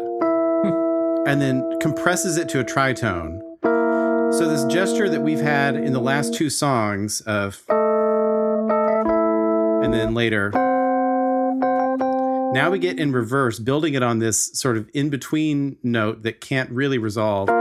[1.27, 3.50] and then compresses it to a tritone.
[4.33, 7.83] So this gesture that we've had in the last two songs of, and
[9.93, 10.51] then later,
[12.53, 16.41] now we get in reverse, building it on this sort of in between note that
[16.41, 17.49] can't really resolve.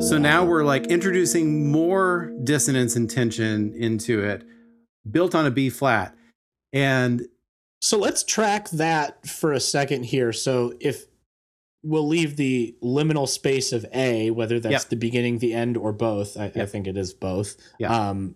[0.00, 4.44] So now we're like introducing more dissonance and tension into it,
[5.08, 6.16] built on a B flat.
[6.72, 7.26] And
[7.80, 10.32] So let's track that for a second here.
[10.32, 11.04] So if
[11.82, 14.88] we'll leave the liminal space of A, whether that's Yep.
[14.90, 16.36] the beginning, the end, or both.
[16.36, 17.56] I, I think it is both.
[17.78, 17.94] Yeah.
[18.10, 18.34] Um,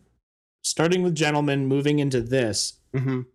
[0.63, 2.75] starting with gentlemen, moving into this.
[2.95, 3.27] mhm.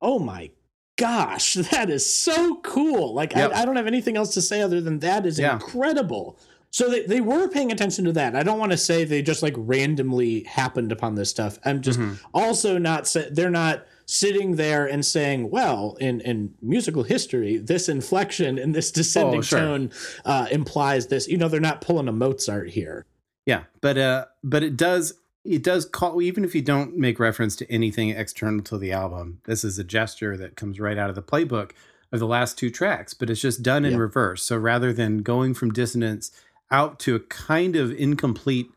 [0.00, 0.50] Oh my
[0.96, 3.14] gosh, that is so cool.
[3.14, 3.52] Like Yep.
[3.54, 5.54] I, I don't have anything else to say other than that is Yeah.
[5.54, 6.38] incredible.
[6.70, 8.36] So they, they were paying attention to that.
[8.36, 11.58] I don't want to say they just like randomly happened upon this stuff.
[11.64, 12.18] I'm just Mhm.
[12.34, 17.88] also not sa- they're not sitting there and saying, well, in in musical history, this
[17.88, 19.58] inflection and this descending Oh, sure.
[19.58, 19.90] tone
[20.24, 21.28] uh, implies this.
[21.28, 23.04] You know, they're not pulling a Mozart here.
[23.46, 25.14] Yeah, but uh, but it does
[25.44, 29.40] it does call even if you don't make reference to anything external to the album.
[29.44, 31.70] This is a gesture that comes right out of the playbook
[32.12, 33.98] of the last two tracks, but it's just done in Yeah.
[33.98, 34.42] reverse.
[34.42, 36.30] So rather than going from dissonance
[36.70, 38.68] out to a kind of incomplete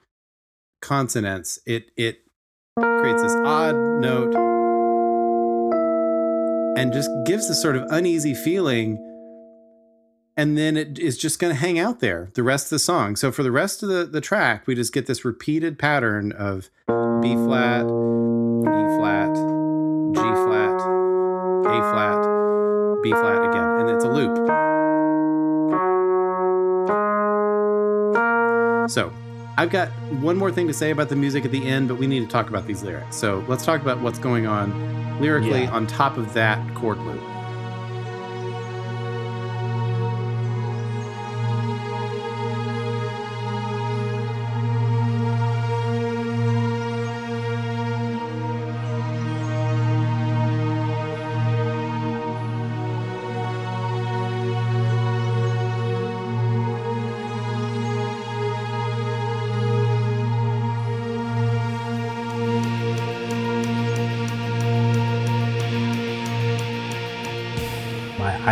[0.82, 2.22] consonance, it it
[2.78, 4.36] creates this odd note
[6.80, 9.06] and just gives this sort of uneasy feeling
[10.38, 13.18] and then it is just going to hang out there the rest of the song.
[13.18, 16.70] So for the rest of the, the track, we just get this repeated pattern of
[16.88, 19.36] B flat, E flat,
[20.16, 20.80] G flat,
[21.68, 22.24] A flat,
[23.04, 24.38] B flat again, and it's a loop.
[28.90, 29.12] So
[29.60, 29.90] I've got
[30.22, 32.28] one more thing to say about the music at the end, but we need to
[32.28, 33.18] talk about these lyrics.
[33.18, 35.72] So let's talk about what's going on lyrically Yeah.
[35.72, 37.20] on top of that chord loop.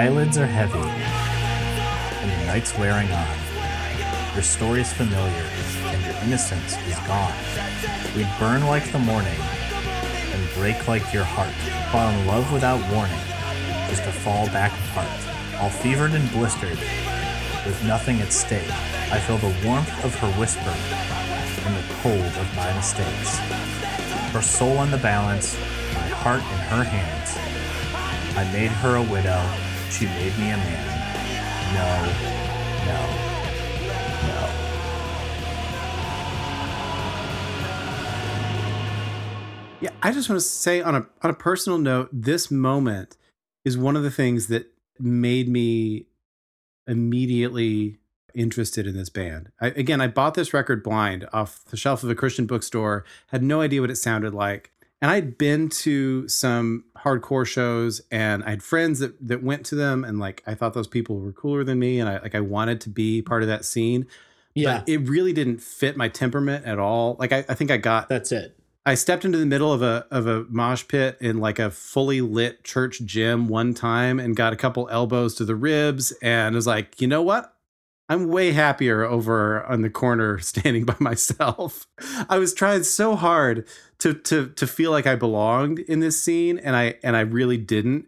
[0.07, 3.27] Eyelids are heavy, and the night's wearing on.
[4.35, 5.47] Your story's familiar,
[5.83, 7.35] and your innocence is gone.
[8.15, 9.37] We'd burn like the morning,
[10.31, 11.51] and break like your heart.
[11.91, 13.19] Fall in love without warning,
[13.89, 15.11] just to fall back apart.
[15.59, 16.79] All fevered and blistered,
[17.65, 18.71] with nothing at stake.
[19.11, 20.73] I feel the warmth of her whisper,
[21.67, 23.39] and the cold of my mistakes.
[24.31, 25.57] Her soul on the balance,
[25.95, 27.35] my heart in her hands.
[28.37, 29.66] I made her a widow.
[29.89, 30.87] She made me a man.
[31.73, 31.89] No,
[32.85, 32.99] no,
[34.27, 34.41] no.
[39.81, 43.17] Yeah, I just want to say on a on a personal note, this moment
[43.63, 46.07] is one of the things that made me
[46.87, 47.97] immediately
[48.33, 49.51] interested in this band.
[49.59, 53.41] I, again, I bought this record blind off the shelf of a Christian bookstore, had
[53.43, 54.71] no idea what it sounded like.
[55.01, 59.75] And I'd been to some hardcore shows and I had friends that that went to
[59.75, 62.41] them and like I thought those people were cooler than me and I like I
[62.41, 64.07] wanted to be part of that scene.
[64.55, 67.15] Yeah, But it really didn't fit my temperament at all.
[67.19, 68.57] Like I, I think I got that's it.
[68.87, 72.21] I stepped into the middle of a of a mosh pit in like a fully
[72.21, 76.65] lit church gym one time and got a couple elbows to the ribs and was
[76.65, 77.53] like, you know what?
[78.09, 81.85] I'm way happier over on the corner standing by myself.
[82.29, 83.67] I was trying so hard
[83.99, 87.57] to to to feel like I belonged in this scene and I and I really
[87.57, 88.05] didn't.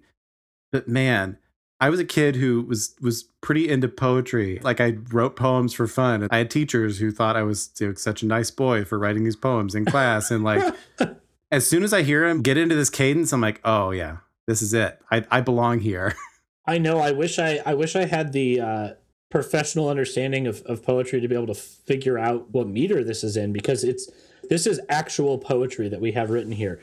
[0.71, 1.37] But man,
[1.79, 4.59] I was a kid who was was pretty into poetry.
[4.61, 6.27] Like I wrote poems for fun.
[6.29, 9.23] I had teachers who thought I was you know, such a nice boy for writing
[9.23, 10.75] these poems in class and like
[11.51, 14.17] as soon as I hear him get into this cadence, I'm like, "Oh yeah,
[14.47, 14.99] this is it.
[15.11, 16.15] I I belong here."
[16.65, 16.99] I know.
[16.99, 17.59] I wish I.
[17.65, 18.89] I wish I had the uh,
[19.31, 23.35] professional understanding of, of poetry to be able to figure out what meter this is
[23.35, 24.09] in because it's
[24.49, 26.79] this is actual poetry that we have written here.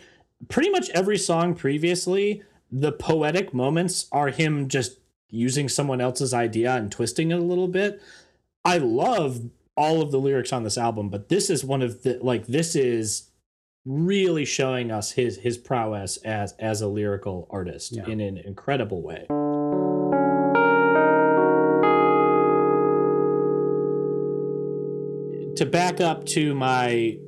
[0.48, 4.98] Pretty much every song previously, the poetic moments are him just
[5.28, 8.00] using someone else's idea and twisting it a little bit.
[8.64, 12.18] I love all of the lyrics on this album, but this is one of the
[12.22, 13.30] like this is
[13.84, 18.06] really showing us his his prowess as as a lyrical artist Yeah.
[18.06, 19.26] in an incredible way.
[25.56, 27.18] to back up to my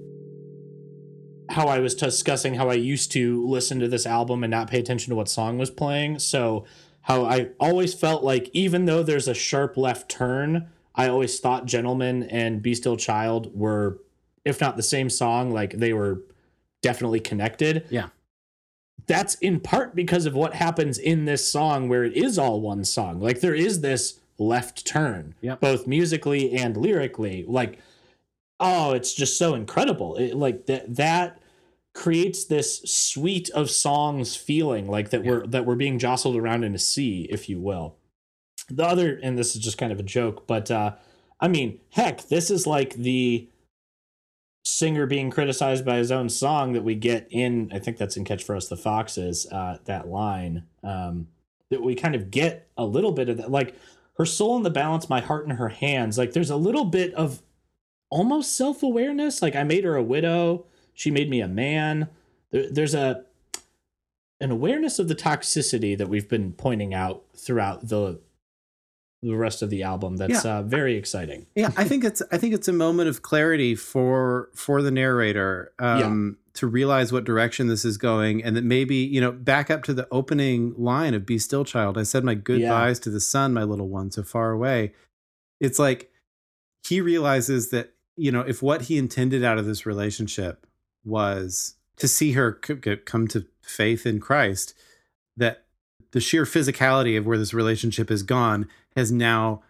[1.51, 4.79] how I was discussing how I used to listen to this album and not pay
[4.79, 6.19] attention to what song was playing.
[6.19, 6.65] So
[7.03, 11.65] how I always felt like even though there's a sharp left turn, I always thought
[11.67, 13.99] Gentlemen and Be Still Child were
[14.45, 16.23] if not the same song, like they were
[16.81, 17.85] definitely connected.
[17.91, 18.09] Yeah.
[19.07, 22.85] That's in part because of what happens in this song where it is all one
[22.85, 23.21] song.
[23.21, 25.61] Like there is this left turn, Yep.
[25.61, 27.45] both musically and lyrically.
[27.49, 27.79] Like
[28.61, 30.17] oh it's just so incredible.
[30.17, 31.41] It, like that that
[31.95, 36.75] creates this suite of songs feeling like that we're that we're being jostled around in
[36.75, 37.97] a sea if you will.
[38.71, 40.95] The other and this is just kind of a joke but uh
[41.41, 43.49] i mean heck this is like the
[44.65, 48.25] singer being criticized by his own song that we get in i think that's in
[48.25, 51.29] catch for us the foxes uh that line um
[51.71, 53.75] that we kind of get a little bit of that like
[54.19, 57.15] her soul in the balance my heart in her hands like there's a little bit
[57.15, 57.41] of
[58.11, 59.43] almost self-awareness.
[59.43, 60.67] Like i made her a widow.
[60.95, 62.09] She made me a man.
[62.51, 63.25] There, there's a
[64.41, 68.21] an awareness of the toxicity that we've been pointing out throughout the
[69.21, 71.47] the rest of the album that's uh, very exciting.
[71.57, 75.73] Yeah i think it's i think it's a moment of clarity for for the narrator
[75.81, 79.83] um to realize what direction this is going and that maybe you know back up
[79.85, 83.53] to the opening line of be still child i said my goodbyes to the sun
[83.53, 84.93] my little one so far away.
[85.61, 86.13] It's like
[86.87, 90.67] he realizes that you know if what he intended out of this relationship
[91.05, 94.75] was to see her come to faith in christ
[95.37, 95.65] that
[96.13, 99.63] the sheer physicality of where this relationship has gone has now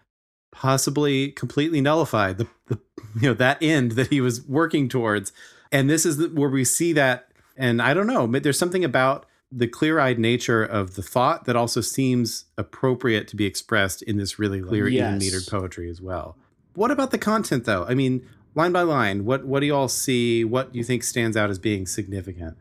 [0.51, 2.79] possibly completely nullified the, the
[3.21, 5.33] you know that end that he was working towards.
[5.71, 8.85] And this is the, where we see that and i don't know but there's something
[8.85, 14.19] about the clear-eyed nature of the thought that also seems appropriate to be expressed in
[14.19, 16.37] this really clear even metered poetry as well.
[16.75, 17.85] What about the content though?
[17.87, 18.27] I mean
[18.59, 21.49] line by line what what do you all see what do you think stands out
[21.49, 22.57] as being significant?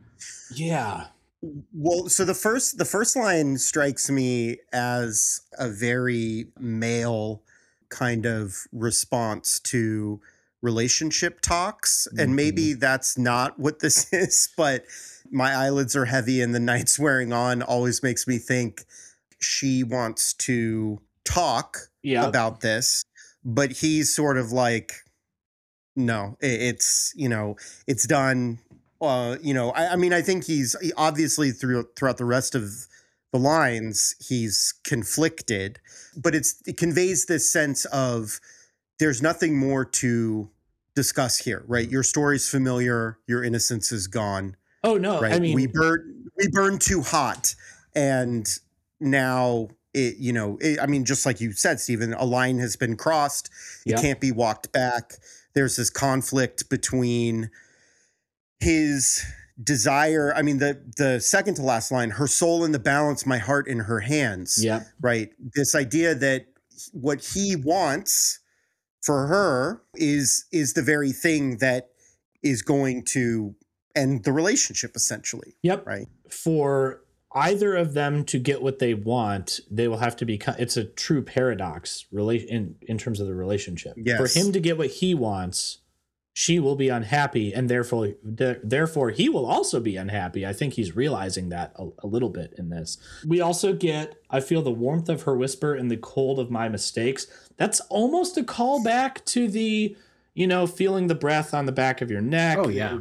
[0.53, 1.07] Yeah.
[1.73, 7.41] Well, so the first the first line strikes me as a very male
[7.89, 10.21] kind of response to
[10.61, 12.79] relationship talks and maybe mm-hmm.
[12.79, 14.83] that's not what this is but
[15.31, 18.83] my eyelids are heavy and the night's wearing on always makes me think
[19.39, 22.25] she wants to talk yeah.
[22.25, 23.03] about this
[23.45, 24.93] but he's sort of like
[25.97, 27.55] no it's you know
[27.87, 28.59] it's done
[29.01, 32.55] uh you know i, I mean i think he's he- obviously through throughout the rest
[32.55, 32.69] of
[33.33, 35.79] the lines he's conflicted
[36.15, 38.39] but it's it conveys this sense of
[38.99, 40.49] there's nothing more to
[40.95, 45.55] discuss here right your story's familiar your innocence is gone oh no right i mean
[45.55, 47.53] we burn we burn too hot
[47.95, 48.59] and
[48.99, 52.75] now it you know it, i mean just like you said steven a line has
[52.75, 53.49] been crossed
[53.85, 54.01] it Yeah.
[54.01, 55.13] can't be walked back
[55.57, 57.49] there's this conflict between
[58.59, 59.25] his
[59.63, 63.39] desire i mean the the second to last line her soul in the balance my
[63.39, 65.29] heart in her hands yeah right?
[65.55, 66.45] This idea that
[66.93, 68.39] what he wants
[69.01, 71.89] for her is is the very thing that
[72.43, 73.55] is going to
[73.95, 75.87] end the relationship essentially Yep.
[75.87, 76.07] right?
[76.29, 77.01] For
[77.33, 80.41] either of them to get what they want, they will have to be.
[80.57, 83.93] It's a true paradox, relation in in terms of the relationship.
[84.17, 85.79] For him to get what he wants,
[86.33, 90.45] she will be unhappy, and therefore, de- therefore, he will also be unhappy.
[90.45, 92.99] I think he's realizing that a, a little bit in this.
[93.25, 94.15] We also get.
[94.29, 97.25] I feel the warmth of her whisper and the cold of my mistakes.
[97.57, 99.97] That's almost a callback to the,
[100.35, 102.59] you know, feeling the breath on the back of your neck.
[102.59, 102.99] Oh, yeah.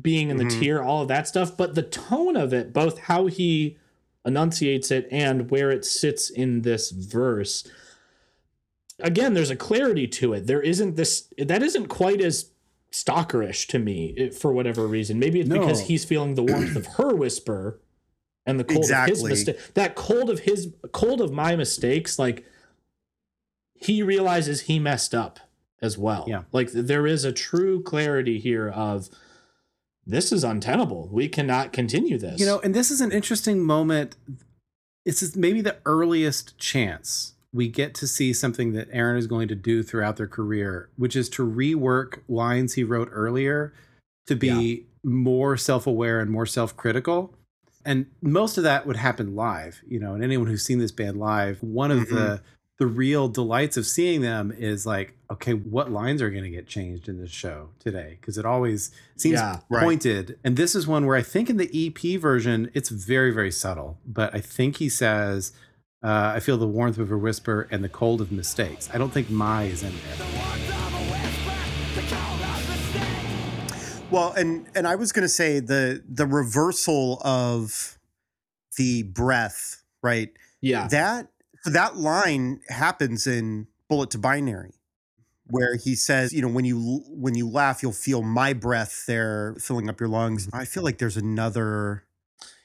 [0.00, 0.60] Being in the Mhm.
[0.60, 1.56] tear, all of that stuff.
[1.56, 3.76] But the tone of it, both how he
[4.24, 7.66] enunciates it and where it sits in this verse,
[8.98, 10.46] again, there's a clarity to it.
[10.46, 12.50] There isn't this that isn't quite as
[12.92, 15.18] stalkerish to me for whatever reason.
[15.18, 17.80] Maybe it's because he's feeling the warmth of her whisper
[18.46, 19.30] and the cold of his Exactly.
[19.30, 19.74] mistake.
[19.74, 22.44] That cold of his cold of my mistakes, like
[23.74, 25.40] he realizes he messed up
[25.82, 26.24] as well.
[26.26, 26.44] Yeah.
[26.52, 29.10] Like there is a true clarity here of
[30.06, 31.08] this is untenable.
[31.10, 32.38] We cannot continue this.
[32.38, 34.16] You know, and this is an interesting moment.
[35.04, 39.48] This is maybe the earliest chance we get to see something that Aaron is going
[39.48, 43.72] to do throughout their career, which is to rework lines he wrote earlier
[44.26, 47.34] to be more self aware and more self critical.
[47.84, 51.18] And most of that would happen live, you know, and anyone who's seen this band
[51.18, 52.44] live, one of the mm-hmm.
[52.78, 56.66] The real delights of seeing them is like, okay, what lines are going to get
[56.66, 58.18] changed in this show today?
[58.20, 59.82] Because it always seems Yeah, right.
[59.82, 60.38] pointed.
[60.44, 63.98] And this is one where I think in the EP version, it's very, very subtle.
[64.06, 65.52] But I think he says,
[66.02, 68.90] uh, I feel the warmth of her whisper and the cold of mistakes.
[68.92, 70.26] I don't think my is in there.
[74.10, 77.98] Well, and and I was going to say the the reversal of
[78.76, 80.30] the breath, right?
[80.60, 80.86] yeah.
[80.88, 81.28] That
[81.70, 84.74] that line happens in Bullet to Binary,
[85.48, 89.54] where he says, you know, when you when you laugh, you'll feel my breath there
[89.60, 90.48] filling up your lungs.
[90.52, 92.02] I feel like there's another.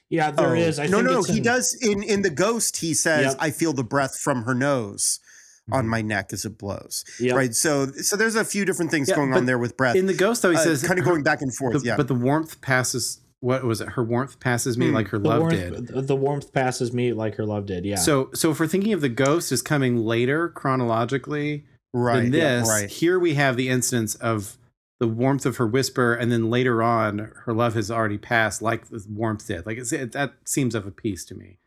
[0.08, 0.78] Yeah, there oh, is.
[0.78, 1.22] I no, no, no.
[1.22, 2.78] He in- does in in the Ghost.
[2.78, 3.36] He says, Yep.
[3.40, 5.20] "I feel the breath from her nose
[5.62, 5.74] Mm-hmm.
[5.74, 7.34] on my neck as it blows." Yep.
[7.36, 7.54] Right.
[7.54, 9.96] So so there's a few different things Yeah, going on there with breath.
[9.96, 11.80] In the ghost, though, he Uh, says, kind of going back and forth.
[11.80, 11.96] the- yeah.
[11.96, 13.88] But the warmth passes, what was it?
[13.90, 14.94] Her warmth passes me Hmm.
[14.94, 16.06] like her the love warmth, did.
[16.06, 17.84] The warmth passes me like her love did.
[17.84, 17.96] Yeah.
[17.96, 22.22] So, so if we're thinking of the ghost as coming later chronologically right.
[22.22, 22.88] than yeah, this, right.
[22.90, 24.56] here we have the instance of
[25.00, 28.88] the warmth of her whisper, and then later on, her love has already passed, like
[28.88, 29.66] the warmth did.
[29.66, 31.58] Like it's, it, that seems of a piece to me.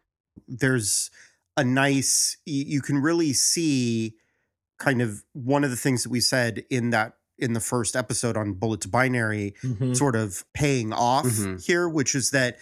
[0.47, 1.11] there's
[1.57, 4.15] a nice y- you can really see
[4.79, 8.37] kind of one of the things that we said in that in the first episode
[8.37, 9.95] on bullet to binary Mhm.
[9.95, 11.63] sort of paying off Mhm.
[11.63, 12.57] here which is that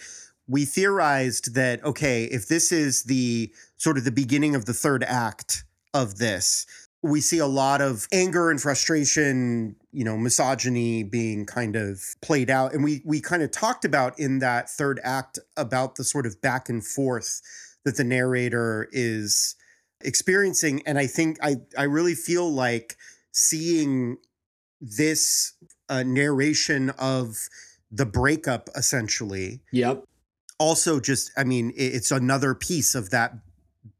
[0.46, 5.04] we theorized that okay if this is the sort of the beginning of the third
[5.04, 6.66] act of this
[7.02, 12.50] we see a lot of anger and frustration you know misogyny being kind of played
[12.50, 16.26] out and we we kind of talked about in that third act about the sort
[16.26, 17.40] of back and forth
[17.84, 19.54] that the narrator is
[20.00, 22.96] experiencing and i think i i really feel like
[23.32, 24.16] seeing
[24.96, 25.54] this
[25.88, 27.36] uh, narration of
[27.90, 30.04] the breakup essentially Yep.
[30.58, 33.32] also just i mean it's another piece of that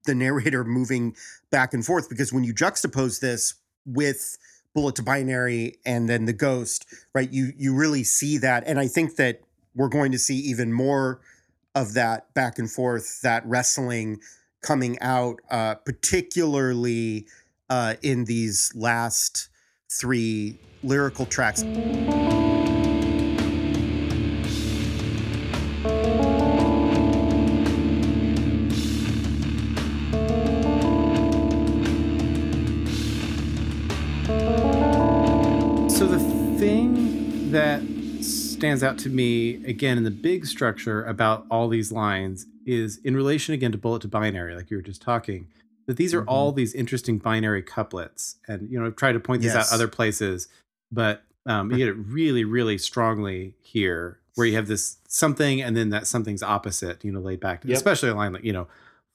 [0.04, 1.16] the narrator moving
[1.50, 3.54] back and forth because when you juxtapose this
[3.86, 4.36] with
[4.74, 8.86] bullet to binary and then the ghost right you you really see that and i
[8.88, 9.40] think that
[9.76, 11.20] we're going to see even more
[11.74, 14.18] of that back and forth that wrestling
[14.62, 17.26] coming out uh particularly
[17.70, 19.48] uh in these last
[19.90, 21.60] three lyrical tracks.
[35.96, 36.18] So the
[36.58, 37.82] thing that
[38.20, 43.14] stands out to me again in the big structure about all these lines is in
[43.14, 45.46] relation again to bullet to binary, like you were just talking,
[45.86, 46.28] that these are Mhm.
[46.28, 48.36] all these interesting binary couplets.
[48.48, 49.70] And you know, I've tried to point this Yes.
[49.70, 50.48] out other places,
[50.90, 55.76] but um, you get it really, really strongly here, where you have this something and
[55.76, 57.64] then that something's opposite, you know, laid back.
[57.64, 57.76] Yep.
[57.76, 58.66] Especially a line like, you know,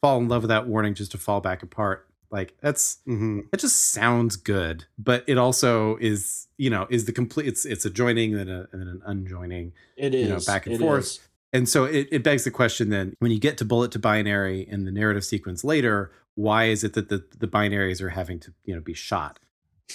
[0.01, 2.05] fall in love without warning just to fall back apart.
[2.31, 3.47] Like that's Mhm.
[3.51, 7.47] it just sounds good, but it also is, you know, is the complete.
[7.47, 10.75] It's it's a joining and, a, and then an unjoining, It you know, back and
[10.75, 11.03] It forth.
[11.05, 11.19] is.
[11.51, 14.61] and so it, it begs the question then when you get to bullet to binary
[14.61, 18.53] in the narrative sequence later, why is it that the the binaries are having to
[18.65, 19.39] you know be shot?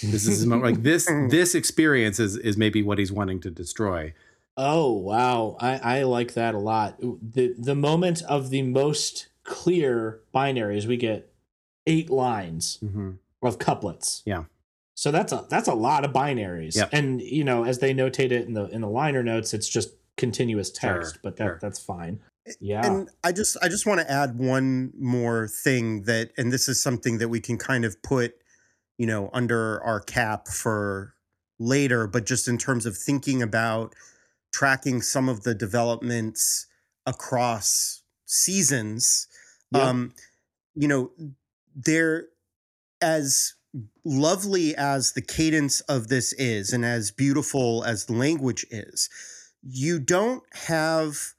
[0.03, 4.13] This is like this this experience is is maybe what he's wanting to destroy.
[4.57, 6.99] Oh wow, I, I like that a lot.
[6.99, 11.31] the The moment of the most clear binaries, we get
[11.87, 13.11] eight lines Mm-hmm.
[13.41, 14.21] of couplets.
[14.25, 14.43] Yeah.
[14.95, 16.75] So that's a that's a lot of binaries.
[16.75, 16.89] Yep.
[16.93, 19.89] And you know, as they notate it in the in the liner notes, it's just
[20.15, 21.59] continuous text, Sure, but that sure.
[21.61, 22.19] that's fine.
[22.59, 22.85] Yeah.
[22.85, 26.81] And I just I just want to add one more thing that and this is
[26.81, 28.35] something that we can kind of put,
[28.97, 31.15] you know, under our cap for
[31.59, 33.93] later, but just in terms of thinking about
[34.53, 36.67] tracking some of the developments
[37.05, 39.27] across seasons.
[39.71, 39.83] Yeah.
[39.83, 40.13] Um,
[40.75, 41.11] you know,
[41.75, 42.27] there
[43.01, 43.53] as
[44.03, 49.09] lovely as the cadence of this is and as beautiful as the language is,
[49.61, 51.33] you don't have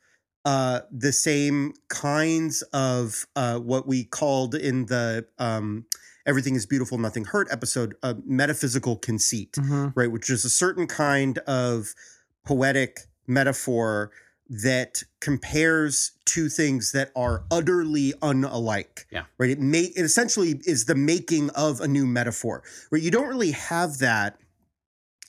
[0.46, 5.84] uh, the same kinds of uh, what we called in the um,
[6.24, 9.92] Everything is Beautiful, Nothing Hurt episode, uh, metaphysical conceit, Mhm.
[9.94, 10.10] right?
[10.10, 11.94] Which is a certain kind of
[12.44, 14.10] poetic metaphor
[14.48, 19.04] that compares two things that are utterly unalike.
[19.10, 19.24] Yeah.
[19.38, 19.50] Right.
[19.50, 22.62] It may it essentially is the making of a new metaphor.
[22.92, 23.02] Right.
[23.02, 24.38] You don't really have that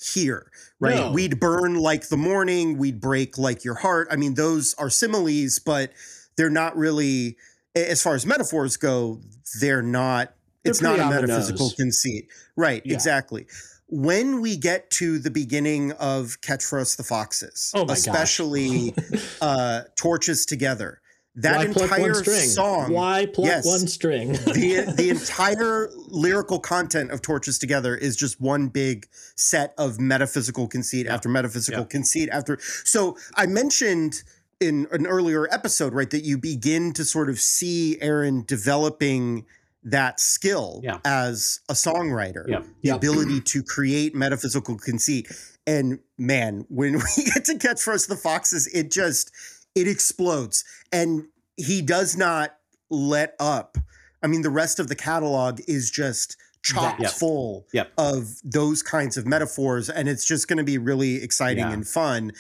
[0.02, 0.52] here.
[0.80, 0.96] Right.
[0.96, 1.12] No.
[1.12, 4.08] We'd burn like the morning, we'd break like your heart.
[4.12, 5.92] I mean, those are similes, but
[6.36, 7.38] they're not really
[7.76, 9.22] as far as metaphors go,
[9.60, 10.34] they're not
[10.64, 12.28] They're it's not a metaphysical conceit.
[12.56, 12.94] Right, Yeah.
[12.94, 13.48] exactly.
[13.90, 18.94] When we get to the beginning of Catch for Us the Foxes, Oh especially
[19.42, 21.00] uh Torches Together,
[21.38, 23.66] that Why entire song Why pluck Yes.
[23.66, 24.32] one string?
[24.34, 30.68] the the entire lyrical content of Torches Together is just one big set of metaphysical
[30.68, 31.88] conceit after metaphysical Yeah.
[31.88, 32.58] conceit after.
[32.84, 34.24] So I mentioned
[34.60, 39.46] in an earlier episode, right, that you begin to sort of see Aaron developing
[39.84, 40.98] that skill Yeah.
[41.06, 42.62] as a songwriter, Yeah.
[42.62, 42.96] the Yeah.
[42.96, 45.28] ability to create metaphysical conceit.
[45.68, 49.32] And man, when we get to Catch for Us the Foxes, it just
[49.80, 50.64] it explodes.
[50.92, 51.26] And
[51.56, 52.56] he does not
[52.90, 53.78] let up.
[54.24, 57.92] I mean, the rest of the catalog is just chock full Yep.
[57.98, 59.90] of those kinds of metaphors.
[59.90, 61.72] And it's just going to be really exciting Yeah.
[61.74, 62.32] and fun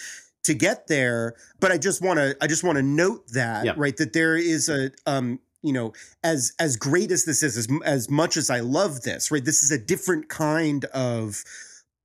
[0.44, 1.36] to get there.
[1.60, 3.76] But I just want to I just want to note that, Yep.
[3.78, 7.68] right, that there is a um you know as as great as this is as,
[7.84, 11.44] as much as i love this right this is a different kind of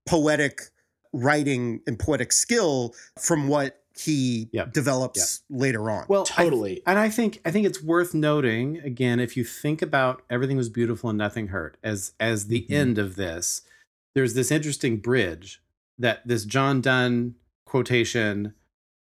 [0.07, 0.63] poetic
[1.13, 4.73] writing and poetic skill from what he Yep.
[4.73, 6.83] develops later on Well, I- Totally.
[6.87, 10.69] and I think I think it's worth noting again if you think about everything was
[10.69, 12.73] beautiful and nothing hurt as as the Mm-hmm.
[12.75, 13.63] end of this.
[14.15, 15.63] There's this interesting bridge
[15.99, 17.35] that this John Donne
[17.67, 18.55] quotation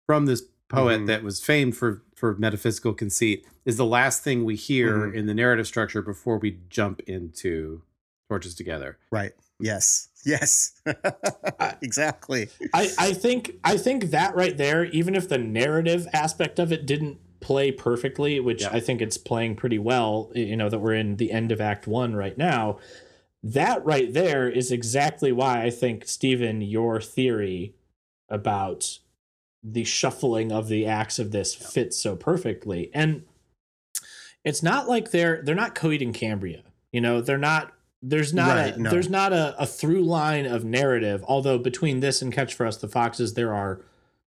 [0.08, 1.08] from this poet Mhm.
[1.08, 5.16] that was famed for for metaphysical conceit is the last thing we hear Mhm.
[5.16, 7.82] in the narrative structure before we jump into
[8.30, 8.98] torches together.
[9.12, 10.80] right yes yes
[11.82, 16.72] exactly I, I think I think that right there, even if the narrative aspect of
[16.72, 18.70] it didn't play perfectly, which Yeah.
[18.72, 21.88] I think it's playing pretty well, you know, that we're in the end of Act
[21.88, 22.78] One right now.
[23.44, 27.76] That right there is exactly why I think Steven, your theory
[28.30, 29.00] about
[29.62, 32.90] the shuffling of the acts of this fits so perfectly.
[32.94, 33.24] And
[34.46, 36.64] it's not like they're they're not Coheed and Cambria.
[36.94, 37.74] You know, they're not
[38.04, 38.90] there's not Right, a no.
[38.90, 42.78] there's not a, a through line of narrative, although between this and Catch for Us
[42.78, 43.82] the Foxes, there are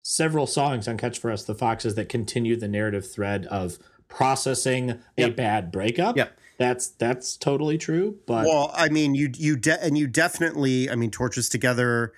[0.02, 4.98] several songs on Catch for Us the Foxes that continue the narrative thread of processing
[5.16, 6.16] a bad breakup.
[6.16, 6.38] Yep.
[6.58, 8.18] That's that's totally true.
[8.26, 12.12] But well i mean you you de- and you definitely i mean torches together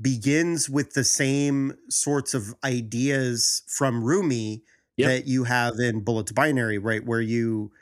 [0.00, 4.62] begins with the same sorts of ideas from rumi
[4.98, 5.08] Yep.
[5.08, 7.72] that you have in bullet to binary right where you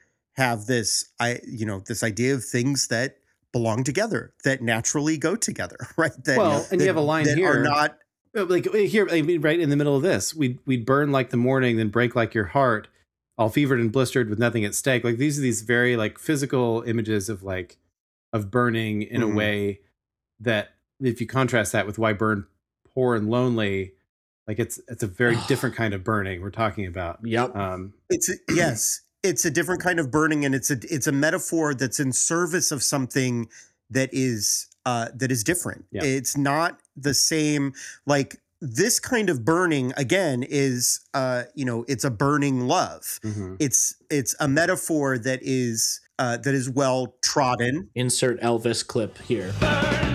[0.41, 3.16] have this i you know this idea of things that
[3.53, 7.36] belong together that naturally go together right that, Well, and you have a line that
[7.36, 7.61] here.
[7.61, 7.99] are not
[8.36, 11.11] Uh, like uh, here I mean, right in the middle of this we'd we'd burn
[11.12, 12.88] like the morning then break like your heart
[13.36, 16.82] all fevered and blistered with nothing at stake like these are these very like physical
[16.86, 17.78] images of like
[18.32, 19.32] of burning in Mhm.
[19.32, 19.80] a way
[20.38, 22.47] that if you contrast that with why burn
[22.95, 23.95] poor and lonely
[24.47, 27.55] like it's it's a very different kind of burning we're talking about yep.
[27.57, 31.12] um It's a, yes, it's a different kind of burning, and it's a it's a
[31.12, 33.49] metaphor that's in service of something
[33.91, 35.85] that is uh, that is different.
[35.91, 36.05] Yeah.
[36.05, 37.73] It's not the same.
[38.07, 43.21] Like this kind of burning again is uh, you know it's a burning love.
[43.23, 43.57] mhm.
[43.59, 47.91] It's it's a metaphor that is uh, that is well trodden.
[47.95, 49.53] Insert Elvis clip here.
[49.61, 50.09] Burn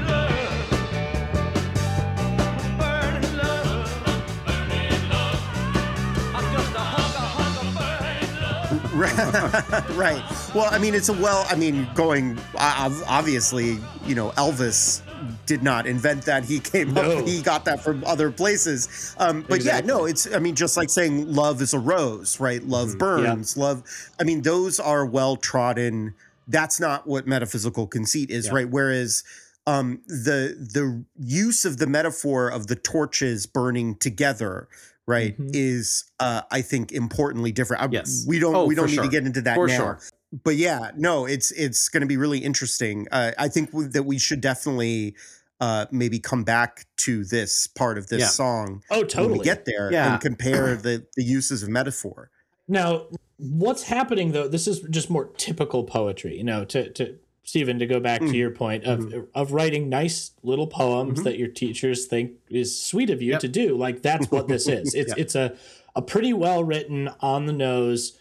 [9.95, 10.24] right.
[10.53, 11.45] Well, I mean, it's a well.
[11.49, 15.01] I mean, going obviously, you know, Elvis
[15.45, 16.43] did not invent that.
[16.45, 17.20] He came No.
[17.20, 17.28] up.
[17.28, 19.16] He got that from other places.
[19.18, 20.32] Um, but yeah, no, it's.
[20.34, 22.63] I mean, just like saying love is a rose, right?
[22.63, 22.99] Love Mhm.
[22.99, 23.57] burns.
[23.57, 23.84] Love.
[24.20, 26.13] I mean, those are well trodden.
[26.47, 28.53] That's not what metaphysical conceit is, Yeah.
[28.53, 28.70] right?
[28.70, 29.24] Whereas.
[29.68, 34.68] Um, the the use of the metaphor of the torches burning together,
[35.08, 35.51] right, Mhm.
[35.53, 37.84] is uh, I think importantly different.
[37.84, 38.26] I- Yes.
[38.28, 39.03] we don't Oh, we don't need sure.
[39.03, 39.78] to get into that For now.
[39.78, 39.99] sure.
[40.43, 43.08] But yeah, no, it's it's going to be really interesting.
[43.12, 45.16] Uh, I think w- that we should definitely
[45.62, 48.28] uh, maybe come back to this part of this Yeah.
[48.28, 49.39] song Oh, when totally.
[49.39, 50.12] we get there Yeah.
[50.14, 52.30] and compare the the uses of metaphor.
[52.68, 54.49] Now, what's happening though?
[54.49, 56.36] This is just more typical poetry.
[56.38, 58.31] You know, to to Steven, to go back Mm.
[58.31, 61.23] to your point of of writing nice little poems Mhm.
[61.25, 63.39] that your teachers think is sweet of you Yep.
[63.41, 63.77] to do.
[63.77, 64.93] Like that's what this is.
[64.95, 65.17] It's Yep.
[65.17, 65.55] it's a
[65.95, 68.17] a pretty well written on the nose.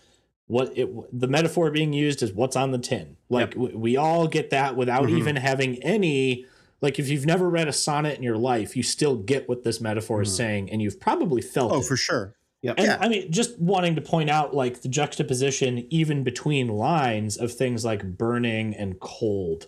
[0.47, 3.17] What it the metaphor being used is what's on the tin.
[3.31, 3.73] Like Yep.
[3.75, 5.19] we all get that without Mhm.
[5.19, 6.45] even having any.
[6.83, 9.81] Like if you've never read a sonnet in your life, you still get what this
[9.81, 10.37] metaphor is Mhm.
[10.37, 11.87] saying, and you've probably felt Oh, it.
[11.87, 12.35] for sure.
[12.65, 12.75] Yep.
[12.79, 12.99] And Yeah.
[13.01, 17.85] I mean, just wanting to point out like the juxtaposition even between lines of things
[17.85, 19.67] like burning and cold,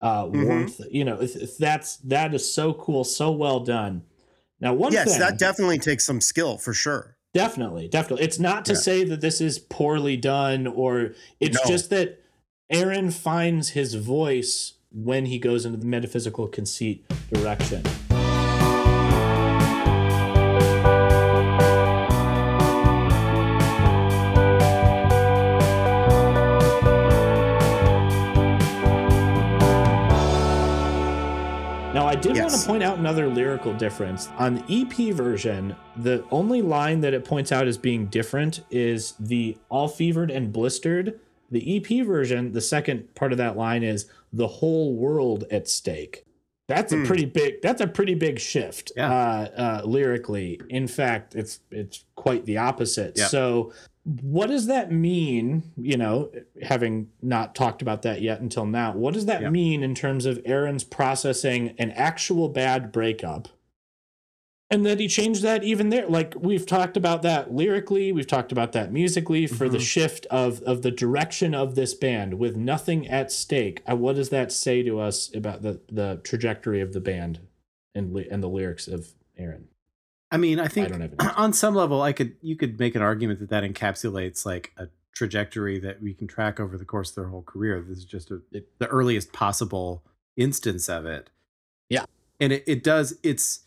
[0.00, 0.46] uh, Mhm.
[0.46, 0.80] warmth.
[0.90, 4.02] You know, if, if that's that is so cool, so well done.
[4.60, 7.16] Now, one yes, thing that definitely takes some skill for sure.
[7.32, 8.78] definitely, definitely, it's not to Yeah.
[8.78, 11.70] say that this is poorly done or it's No.
[11.70, 12.20] just that
[12.70, 17.82] Aaron finds his voice when he goes into the metaphysical conceit direction.
[32.20, 34.28] Did want to point out another lyrical difference.
[34.38, 39.14] On the EP version, the only line that it points out as being different is
[39.18, 41.18] the all fevered and blistered.
[41.50, 44.04] The EP version, the second part of that line is
[44.34, 46.24] the whole world at stake.
[46.68, 47.04] That's a Hmm.
[47.06, 47.62] pretty big.
[47.62, 48.92] That's a pretty big shift.
[48.96, 49.10] Yeah.
[49.10, 53.16] Uh, uh, lyrically, in fact, it's it's quite the opposite.
[53.18, 53.72] So,
[54.04, 55.62] what does that mean?
[55.76, 56.30] You know,
[56.62, 60.40] having not talked about that yet until now, what does that mean in terms of
[60.44, 63.48] Aaron's processing an actual bad breakup?
[64.72, 66.06] And that he changed that even there.
[66.06, 69.82] Like we've talked about that lyrically, we've talked about that musically for the Mhm.
[69.82, 73.82] shift of of the direction of this band with nothing at stake.
[73.90, 77.40] Uh, what does that say to us about the the trajectory of the band
[77.96, 79.66] and and the lyrics of Aaron?
[80.30, 81.34] I mean, I think don't have an answer.
[81.36, 84.86] on some level, I could you could make an argument that that encapsulates like a
[85.14, 87.80] trajectory that we can track over the course of their whole career.
[87.86, 90.02] This is just a, It- the earliest possible
[90.36, 91.30] instance of it.
[91.88, 92.04] Yeah.
[92.38, 93.18] and it, it does.
[93.22, 93.60] It's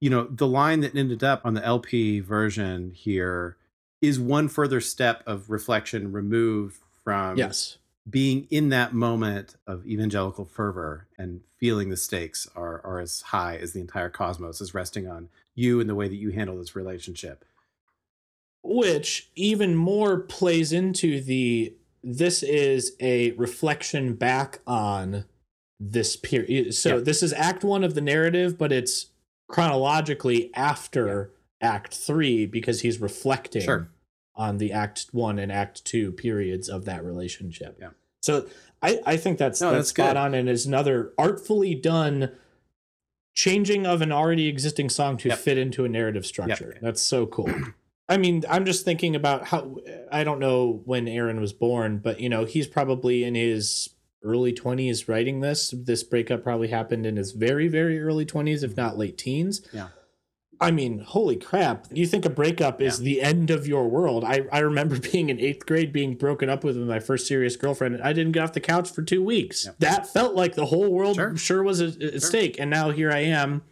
[0.00, 3.56] you know the line that ended up on the LP version here
[4.02, 7.78] is one further step of reflection removed from Yes.
[8.08, 13.56] being in that moment of evangelical fervor and feeling the stakes are are as high
[13.56, 15.28] as the entire cosmos is resting on
[15.60, 17.44] you and the way that you handle this relationship.
[18.62, 25.24] which even more plays into the this is a reflection back on
[25.78, 27.02] this period so Yeah.
[27.02, 29.06] this is act 1 of the narrative but it's
[29.48, 31.32] chronologically after
[31.62, 33.88] act 3 because he's reflecting Sure.
[34.34, 37.90] on the act 1 and act 2 periods of that relationship Yeah.
[38.20, 38.46] so
[38.82, 40.16] i i think that's No, that's, that's spot good.
[40.18, 42.30] on and is another artfully done
[43.34, 45.38] changing of an already existing song to Yep.
[45.38, 47.52] fit into a narrative structure that's so cool
[48.08, 49.76] I mean, I'm just thinking about how
[50.10, 53.90] I don't know when Aaron was born, but you know, he's probably in his
[54.24, 55.72] early 20s writing this.
[55.76, 59.62] This breakup probably happened in his very, very early 20s, if not late teens.
[59.72, 59.90] Yeah.
[60.62, 61.86] I mean, holy crap.
[61.90, 63.04] You think a breakup is Yeah.
[63.04, 64.24] the end of your world.
[64.24, 67.94] I, I remember being in eighth grade, being broken up with my first serious girlfriend,
[67.94, 69.64] and I didn't get off the couch for two weeks.
[69.64, 69.76] Yep.
[69.78, 71.36] That felt like the whole world Sure.
[71.36, 72.56] sure, was at, at stake.
[72.60, 73.62] And now here I am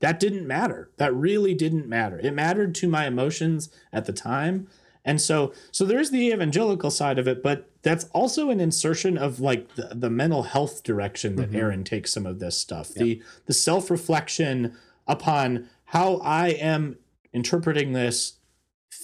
[0.00, 4.66] that didn't matter that really didn't matter it mattered to my emotions at the time
[5.04, 9.38] and so so there's the evangelical side of it but that's also an insertion of
[9.38, 11.56] like the, the mental health direction that Mhm.
[11.56, 14.72] aaron takes some of this stuff the the self-reflection
[15.06, 16.96] upon how i am
[17.32, 18.34] interpreting this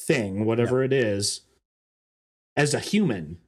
[0.06, 1.42] thing whatever it is
[2.56, 3.38] as a human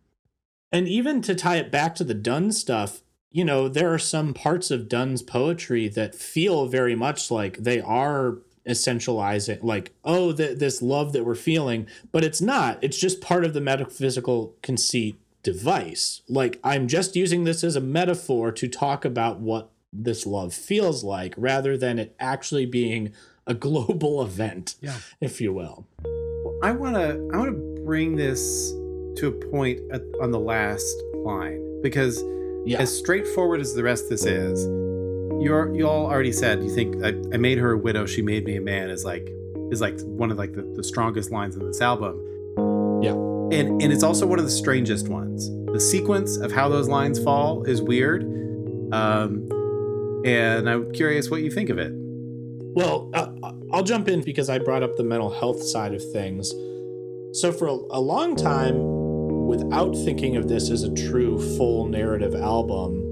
[0.73, 4.35] and even to tie it back to the Donne stuff, you know, there are some
[4.35, 8.39] parts of Donne's poetry that feel very much like they are
[8.69, 12.79] essentializing, like, oh, th- this love that we're feeling, but it's not.
[12.83, 16.23] It's just part of the metaphysical conceit device.
[16.29, 21.03] Like, I'm just using this as a metaphor to talk about what this love feels
[21.03, 23.13] like rather than it actually being
[23.47, 24.97] a global event, Yeah.
[25.21, 25.87] if you will.
[26.63, 28.71] I want to I want to bring this
[29.17, 32.23] to a point at, on the last line because
[32.67, 32.81] Yeah.
[32.81, 34.65] as straightforward as the rest of this is,
[35.43, 38.45] you're you all already said you think I, I made her a widow, she made
[38.45, 39.29] me a man is like
[39.73, 42.21] is like one of like the, the strongest lines in this album.
[43.03, 43.13] Yeah.
[43.13, 45.49] And and it's also one of the strangest ones.
[45.73, 48.23] The sequence of how those lines fall is weird.
[48.93, 49.49] Um
[50.27, 51.93] and I'm curious what you think of it.
[52.75, 53.33] Well, uh,
[53.73, 56.51] I'll jump in because I brought up the mental health side of things.
[57.33, 62.35] So, for a, a long time, without thinking of this as a true full narrative
[62.35, 63.07] album,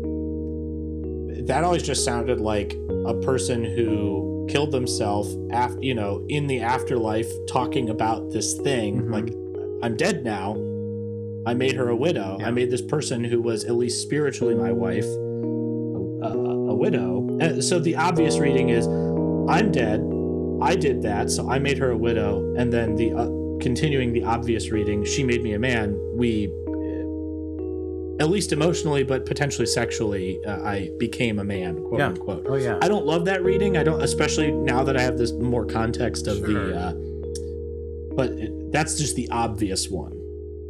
[1.47, 6.61] that always just sounded like a person who killed themselves after, you know, in the
[6.61, 9.03] afterlife talking about this thing.
[9.03, 9.13] Mhm.
[9.13, 9.35] Like,
[9.83, 10.57] I'm dead now.
[11.47, 12.37] I made her a widow.
[12.39, 12.49] Yeah.
[12.49, 17.27] I made this person who was at least spiritually my wife a, a, a widow.
[17.41, 18.87] And so the obvious reading is
[19.49, 20.01] I'm dead.
[20.63, 22.55] I did that, so I made her a widow.
[22.57, 23.27] And then the uh,
[23.63, 25.97] continuing the obvious reading, she made me a man.
[26.17, 32.07] We, uh, at least emotionally, but potentially sexually, uh, I became a man, quote Yeah.
[32.09, 32.47] unquote.
[32.49, 32.79] Oh yeah.
[32.83, 33.77] I don't love that reading.
[33.77, 36.49] I don't, especially now that I have this more context of Sure.
[36.73, 36.77] the.
[36.77, 36.93] Uh,
[38.17, 40.13] but it, that's just the obvious one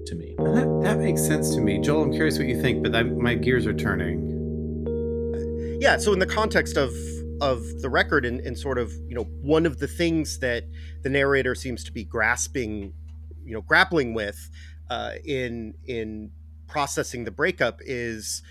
[0.07, 0.35] to me.
[0.39, 1.79] And that, that makes sense to me.
[1.79, 4.27] Joel, I'm curious what you think, but I, my gears are turning.
[5.81, 6.93] yeah so in the context of
[7.41, 10.65] of the record and, and sort of you know one of the things that
[11.03, 12.93] the narrator seems to be grasping
[13.45, 14.51] you know grappling with
[14.91, 16.31] uh, in in
[16.67, 18.43] processing the breakup is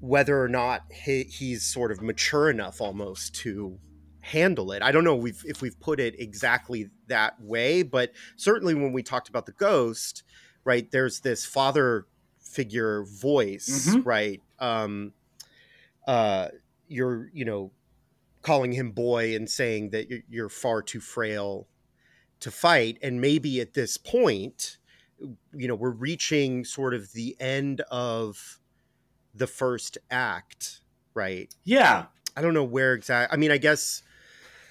[0.00, 3.78] whether or not he, he's sort of mature enough almost to
[4.20, 8.10] handle it i don't know if we've, if we've put it exactly that way but
[8.36, 10.22] certainly when we talked about the ghost
[10.64, 12.06] right there's this father
[12.40, 14.04] figure voice Mhm.
[14.04, 15.12] right um
[16.08, 16.48] uh
[16.88, 17.72] you're you know
[18.42, 21.66] calling him boy and saying that you're, you're far too frail
[22.40, 24.76] to fight and maybe at this point
[25.54, 28.60] you know we're reaching sort of the end of
[29.34, 30.80] the first act
[31.14, 32.06] right Yeah.
[32.36, 34.02] i don't know where exactly i mean i guess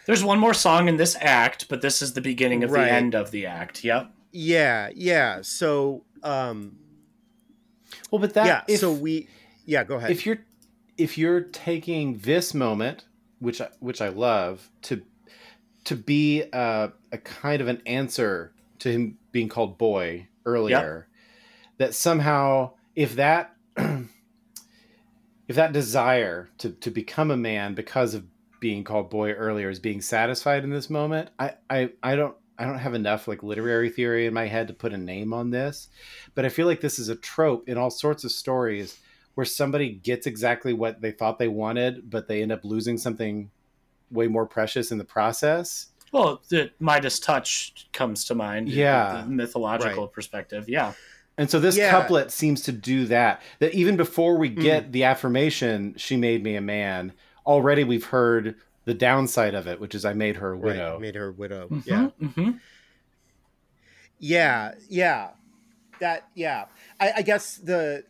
[0.05, 2.85] There's one more song in this act, but this is the beginning of Right.
[2.85, 3.83] the end of the act.
[3.83, 4.11] Yep.
[4.31, 6.77] yeah yeah so um
[8.11, 9.27] Well, but that yeah if, so we
[9.65, 10.39] yeah go ahead if you're
[10.97, 13.05] if you're taking this moment,
[13.39, 15.01] which I, which I love, to
[15.85, 21.07] to be a, a kind of an answer to him being called boy earlier,
[21.77, 24.07] that somehow if that if
[25.55, 28.25] that desire to to become a man because of
[28.59, 32.35] being called boy earlier is being satisfied in this moment, I I, I don't.
[32.57, 35.49] I don't have enough like literary theory in my head to put a name on
[35.51, 35.89] this,
[36.35, 38.97] but I feel like this is a trope in all sorts of stories
[39.35, 43.49] where somebody gets exactly what they thought they wanted, but they end up losing something
[44.11, 45.87] way more precious in the process.
[46.11, 48.69] Well, the Midas touch comes to mind.
[48.69, 49.23] Yeah.
[49.25, 50.69] The mythological perspective.
[50.69, 50.93] Yeah.
[51.37, 51.91] And so this Yeah.
[51.91, 53.41] couplet seems to do that.
[53.59, 57.11] That even before we get the affirmation, she made me a man,
[57.45, 58.55] already we've heard
[58.85, 60.99] the downside of it, which is I made her a right, widow.
[60.99, 62.59] made her a widow Mhm, yeah mhm.
[64.19, 65.31] yeah yeah
[65.99, 66.65] that yeah
[66.99, 68.03] I, I guess the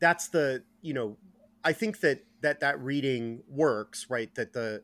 [0.00, 1.16] that's the you know
[1.64, 4.32] i think that that that reading works right?
[4.36, 4.82] That the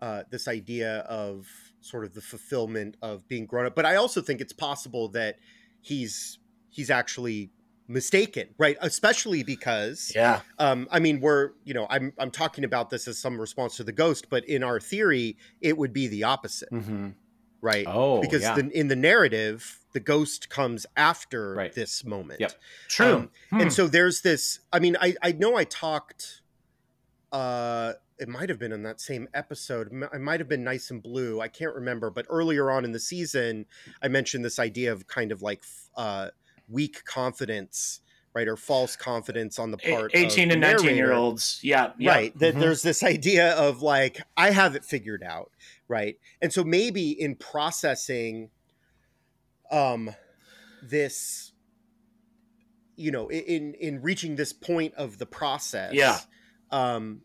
[0.00, 1.46] uh this idea of
[1.80, 5.36] sort of the fulfillment of being grown up but i also think it's possible that
[5.80, 6.38] he's
[6.68, 7.50] he's actually
[7.88, 8.76] mistaken right?
[8.80, 10.40] Especially because Yeah.
[10.58, 13.84] um i mean we're you know i'm i'm talking about this as some response to
[13.84, 16.68] the ghost but in our theory it would be the opposite.
[16.70, 17.10] Hmm
[17.62, 18.54] right Oh, because yeah.
[18.54, 21.72] the, in the narrative the ghost comes after Right.
[21.74, 22.52] this moment Yep.
[22.88, 23.06] True.
[23.14, 23.60] Um, Hmm.
[23.62, 26.42] and so there's this i mean i i know i talked
[27.32, 30.90] uh it might have been in that same episode M- i might have been nice
[30.90, 33.66] and blue i can't remember but earlier on in the season
[34.02, 35.62] i mentioned this idea of kind of like
[35.96, 36.28] uh
[36.68, 38.00] weak confidence
[38.34, 41.58] right or false confidence on the part 18 of and 19 year olds.
[41.62, 41.92] Yeah.
[41.98, 42.10] yeah.
[42.12, 42.60] right that Mhm.
[42.60, 45.50] there's this idea of like i have it figured out
[45.88, 48.50] right and so maybe in processing
[49.72, 50.14] um
[50.82, 51.52] this
[52.96, 56.18] you know in in reaching this point of the process Yeah.
[56.70, 57.22] um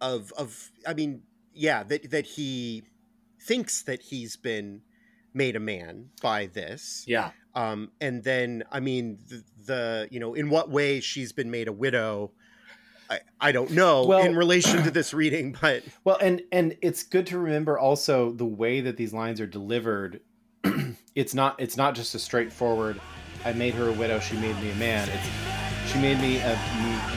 [0.00, 1.22] of of i mean
[1.54, 2.84] yeah that that he
[3.40, 4.82] thinks that he's been
[5.34, 7.32] made a man by this Yeah.
[7.56, 11.66] Um and then i mean the, the you know in what way she's been made
[11.66, 12.30] a widow
[13.10, 17.02] i i don't know Well- in relation to this reading but Well, and and it's
[17.02, 20.20] good to remember also the way that these lines are delivered.
[21.14, 23.00] it's not it's not just a straightforward.
[23.44, 24.18] I made her a widow.
[24.20, 25.08] She made me a man.
[25.08, 26.56] It's she made me a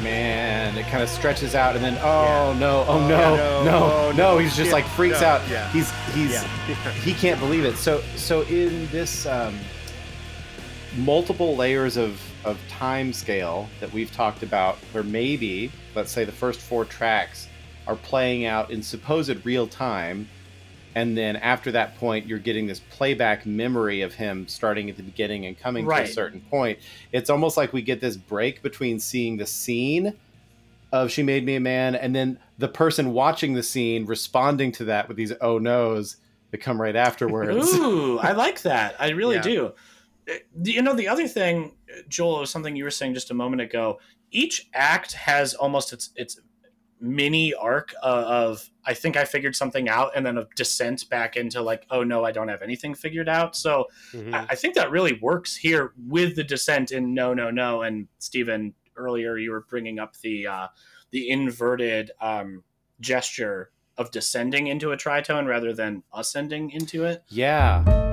[0.04, 0.78] man.
[0.78, 4.12] It kind of stretches out, and then oh no, oh, Oh, no, no, no, oh,
[4.12, 4.38] no, no.
[4.38, 5.42] He's just Yeah, like freaks no, out.
[5.50, 5.68] yeah.
[5.72, 7.78] He's he's yeah he can't believe it.
[7.78, 9.58] So so in this um,
[10.98, 16.32] multiple layers of of time scale that we've talked about, where maybe let's say the
[16.32, 17.48] first four tracks
[17.88, 20.28] are playing out in supposed real time,
[20.96, 25.04] and then after that point you're getting this playback memory of him starting at the
[25.04, 26.80] beginning and coming to a certain point.
[27.12, 30.14] It's almost like we get this break between seeing the scene
[30.92, 34.86] of she made me a man and then the person watching the scene responding to
[34.86, 36.18] that with these oh no's
[36.52, 37.72] that come right afterwards.
[37.76, 38.96] Ooh, I like that.
[39.00, 39.42] I really Yeah.
[39.42, 39.72] do.
[40.64, 41.76] You know, the other thing,
[42.08, 44.00] Joel, was something you were saying just a moment ago.
[44.32, 46.40] Each act has almost its its
[47.02, 51.36] mini arc uh, of I think I figured something out, and then a descent back
[51.38, 53.56] into like, oh no, I don't have anything figured out.
[53.56, 54.34] So Mhm.
[54.34, 57.82] I, I think that really works here with the descent in no, no, no.
[57.84, 60.68] And Steven, earlier you were bringing up the uh,
[61.12, 62.64] the inverted um,
[63.00, 67.24] gesture of descending into a tritone rather than ascending into it.
[67.30, 68.09] Yeah.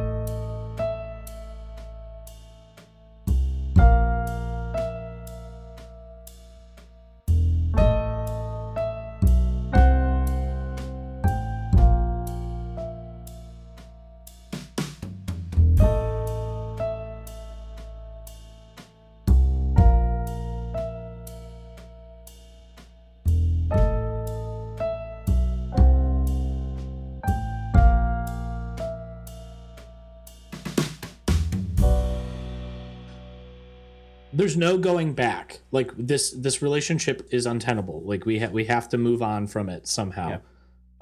[34.56, 35.60] There's no going back.
[35.70, 38.02] Like this this relationship is untenable.
[38.02, 40.28] Like we ha- we have to move on from it somehow.
[40.28, 40.38] Yeah.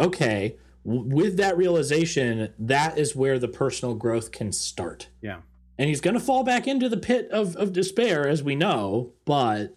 [0.00, 5.09] Okay, w- with that realization, that is where the personal growth can start.
[5.20, 5.40] Yeah.
[5.78, 9.12] And he's going to fall back into the pit of of despair as we know,
[9.24, 9.76] but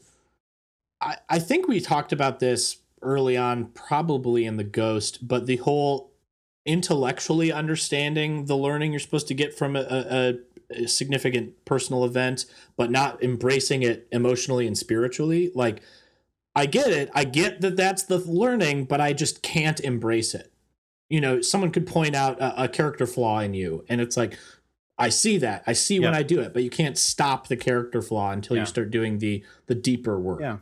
[1.01, 5.57] I I think we talked about this early on probably in the ghost, but the
[5.57, 6.11] whole
[6.65, 10.33] intellectually understanding the learning you're supposed to get from a, a, a
[10.85, 12.45] significant personal event
[12.75, 15.81] but not embracing it emotionally and spiritually like
[16.55, 20.51] i get it i get that that's the learning but i just can't embrace it
[21.09, 24.37] you know someone could point out a, a character flaw in you and it's like
[24.97, 28.01] i see that i see when i do it but you can't stop the character
[28.01, 28.63] flaw until Yeah.
[28.63, 30.57] you start doing the the deeper work Yeah.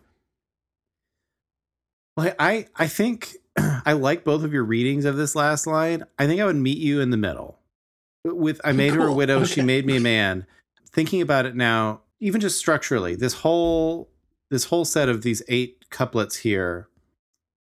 [2.18, 6.06] Well, I I think I like both of your readings of this last line.
[6.18, 7.60] I think I would meet you in the middle.
[8.34, 9.16] With I made her a Cool.
[9.16, 10.46] widow, she made me a man.
[10.92, 14.10] Thinking about it now, even just structurally, this whole
[14.50, 16.88] this whole set of these eight couplets here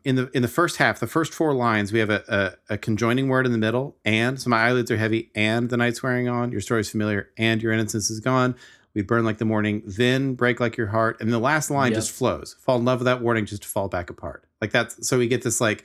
[0.03, 2.78] in the in the first half, the first four lines, we have a, a, a
[2.78, 6.28] conjoining word in the middle, and so my eyelids are heavy, and the night's wearing
[6.30, 8.55] on, your story's familiar, and your innocence is gone.
[8.93, 11.18] We burn like the morning, then break like your heart.
[11.22, 11.97] And the last line Yep.
[11.99, 12.55] just flows.
[12.60, 14.45] Fall in love with that warning just to fall back apart.
[14.62, 15.84] Like that's so we get this like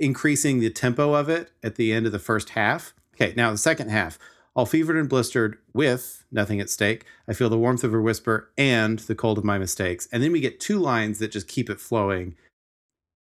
[0.00, 2.94] increasing the tempo of it at the end of the first half.
[3.20, 4.18] Okay, now the second half.
[4.54, 7.04] All fevered and blistered with nothing at stake.
[7.28, 10.08] I feel the warmth of her whisper and the cold of my mistakes.
[10.10, 12.34] And then we get two lines that just keep it flowing.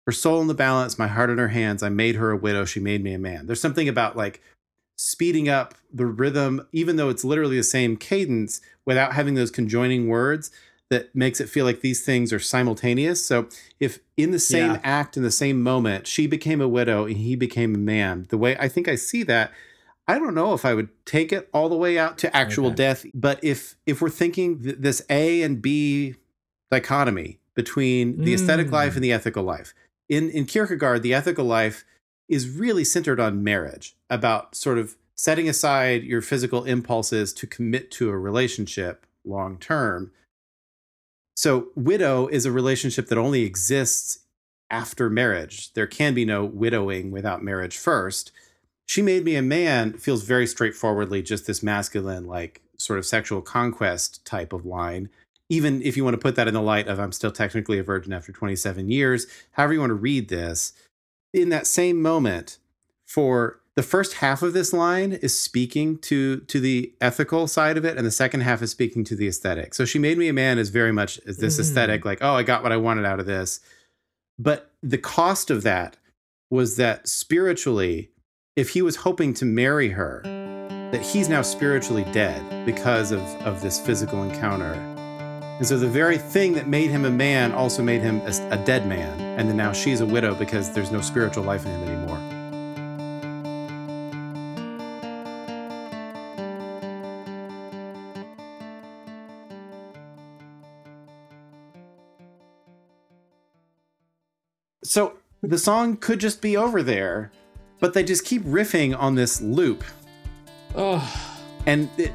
[0.06, 1.84] Her soul in the balance, my heart in her hands.
[1.84, 2.64] I made her a widow.
[2.64, 3.48] She made me a man.
[3.48, 4.42] There's something about like
[4.98, 10.08] speeding up the rhythm, even though it's literally the same cadence, without having those conjoining
[10.08, 10.52] words
[10.90, 13.26] that makes it feel like these things are simultaneous.
[13.26, 14.82] So if in the same Yeah.
[14.84, 18.38] act, in the same moment, she became a widow and he became a man, the
[18.38, 19.52] way I think I see that,
[20.08, 22.76] I don't know if I would take it all the way out to actual Okay.
[22.76, 23.06] death.
[23.14, 26.16] But if if we're thinking th- this A and B
[26.72, 28.72] dichotomy between the aesthetic Mm.
[28.72, 29.74] life and the ethical life,
[30.10, 31.86] in in Kierkegaard, the ethical life
[32.28, 37.90] is really centered on marriage, about sort of setting aside your physical impulses to commit
[37.92, 40.12] to a relationship long term.
[41.38, 44.20] So, widow is a relationship that only exists
[44.70, 45.74] after marriage.
[45.74, 48.32] There can be no widowing without marriage first.
[48.88, 53.42] She made me a man feels very straightforwardly just this masculine, like sort of sexual
[53.42, 55.10] conquest type of line.
[55.50, 57.84] Even if you want to put that in the light of I'm still technically a
[57.84, 60.74] virgin after 27 years, however you want to read this,
[61.34, 62.58] in that same moment,
[63.08, 67.86] for the first half of this line is speaking to to the ethical side of
[67.86, 69.74] it, and the second half is speaking to the aesthetic.
[69.74, 71.60] So she made me a man is very much this Mhm.
[71.60, 73.60] aesthetic, like, oh, I got what I wanted out of this.
[74.40, 75.98] But the cost of that
[76.50, 78.12] was that spiritually,
[78.56, 80.22] if he was hoping to marry her,
[80.94, 84.72] that he's now spiritually dead because of, of this physical encounter.
[85.58, 88.58] And so the very thing that made him a man also made him a, a
[88.64, 89.20] dead man.
[89.38, 92.16] And then now she's a widow because there's no spiritual life in him anymore.
[104.82, 107.32] So the song could just be over there,
[107.80, 109.84] but they just keep riffing on this loop.
[110.76, 111.02] oh
[111.66, 112.12] And it,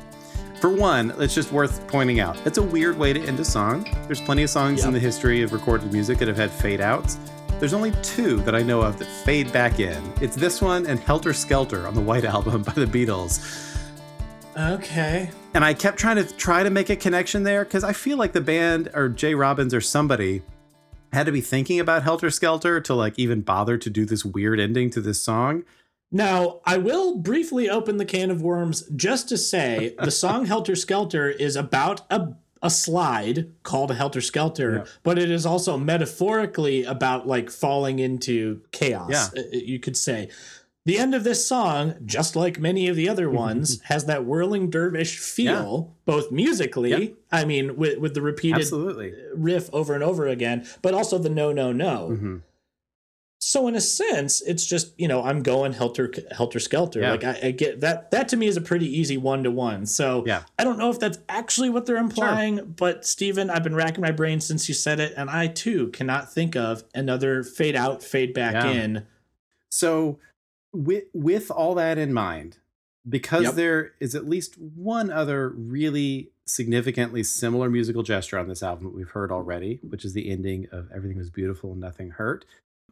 [0.61, 2.39] for one, it's just worth pointing out.
[2.47, 3.89] It's a weird way to end a song.
[4.07, 7.19] There's plenty of songs in the history of recorded music that have had fade outs.
[7.59, 10.03] There's only two that I know of that fade back in.
[10.21, 13.79] It's this one and Helter Skelter on the White Album by the Beatles.
[14.57, 18.19] okay And I kept trying to try to make a connection there because I feel
[18.19, 19.35] like the band or J.
[19.35, 20.43] Robbins or somebody
[21.13, 24.61] had to be thinking about Helter Skelter to like even bother to do this weird
[24.61, 25.65] ending to this song.
[26.13, 30.75] Now, I will briefly open the can of worms just to say the song Helter
[30.75, 34.85] Skelter is about a, a slide called a helter skelter, Yeah.
[35.03, 39.11] but it is also metaphorically about like falling into chaos.
[39.11, 39.29] Yeah.
[39.41, 40.31] uh, You could say.
[40.87, 44.71] The end of this song, just like many of the other ones, has that whirling
[44.71, 47.09] dervish feel, both musically, Yeah.
[47.31, 49.13] I mean, with, with the repeated Absolutely.
[49.35, 52.09] riff over and over again, but also the no, no, no.
[52.13, 52.37] Mm-hmm.
[53.43, 57.01] So in a sense, it's just you know I'm going helter helter skelter.
[57.01, 57.11] Yeah.
[57.13, 58.11] Like I, I get that.
[58.11, 59.87] That to me is a pretty easy one to one.
[59.87, 60.43] So Yeah.
[60.59, 64.11] I don't know if that's actually what they're implying, but Steven, I've been racking my
[64.11, 68.35] brain since you said it, and I too cannot think of another fade out, fade
[68.35, 68.71] back Yeah.
[68.73, 69.07] in.
[69.71, 70.19] So,
[70.73, 72.59] with with all that in mind,
[73.09, 73.55] because Yep.
[73.55, 78.95] there is at least one other really significantly similar musical gesture on this album that
[78.95, 82.45] we've heard already, which is the ending of "Everything Was Beautiful and Nothing Hurt."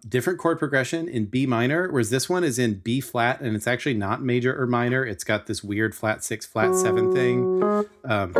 [0.08, 3.66] Different chord progression in B minor, whereas this one is in B flat, and it's
[3.66, 5.04] actually not major or minor.
[5.04, 7.62] It's got this weird flat six, flat seven thing.
[8.04, 8.32] Um,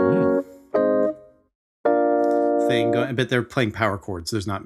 [2.68, 4.30] thing going, but they're playing power chords.
[4.30, 4.62] There's not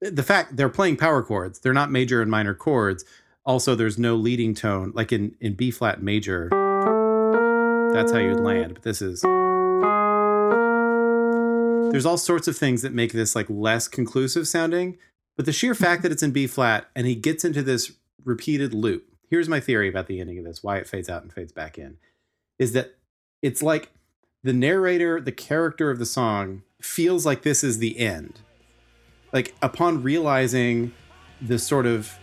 [0.00, 1.60] the fact they're playing power chords.
[1.60, 3.04] They're not major and minor chords.
[3.44, 6.48] Also, there's no leading tone like in in B flat major.
[7.92, 8.74] That's how you'd land.
[8.74, 9.22] But this is
[11.92, 14.96] there's all sorts of things that make this like less conclusive sounding.
[15.36, 17.92] But the sheer fact that it's in B flat and he gets into this
[18.24, 19.06] repeated loop.
[19.28, 21.78] Here's my theory about the ending of this, why it fades out and fades back
[21.78, 21.96] in,
[22.58, 22.94] is that
[23.40, 23.90] it's like
[24.42, 28.40] the narrator, the character of the song, feels like this is the end.
[29.32, 30.92] Like upon realizing
[31.40, 32.18] the sort of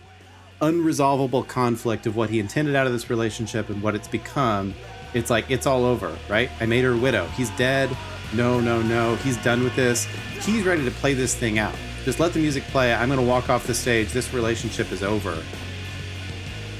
[0.60, 4.74] unresolvable conflict of what he intended out of this relationship and what it's become,
[5.14, 6.50] it's like it's all over, right?
[6.60, 7.26] I made her a widow.
[7.28, 7.90] He's dead.
[8.34, 9.16] No, no, no.
[9.16, 10.04] He's done with this.
[10.40, 11.74] He's ready to play this thing out.
[12.04, 12.94] Just let the music play.
[12.94, 14.12] I'm going to walk off the stage.
[14.12, 15.42] This relationship is over.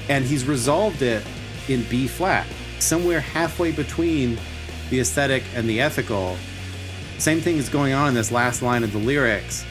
[0.09, 1.23] And he's resolved it
[1.67, 2.47] in B flat,
[2.79, 4.39] somewhere halfway between
[4.89, 6.37] the aesthetic and the ethical.
[7.17, 9.65] Same thing is going on in this last line of the lyrics.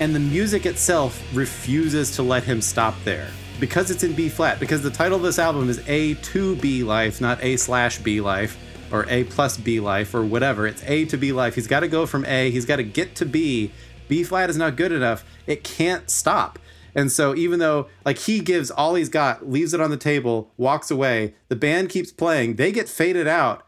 [0.00, 3.28] And the music itself refuses to let him stop there
[3.60, 4.58] because it's in B flat.
[4.58, 8.22] Because the title of this album is A to B Life, not A slash B
[8.22, 8.58] Life
[8.90, 10.66] or A plus B Life or whatever.
[10.66, 11.54] It's A to B Life.
[11.54, 13.72] He's got to go from A, he's got to get to B.
[14.08, 15.22] B flat is not good enough.
[15.46, 16.58] It can't stop.
[16.94, 20.50] And so even though like he gives all he's got, leaves it on the table,
[20.56, 23.66] walks away, the band keeps playing, they get faded out.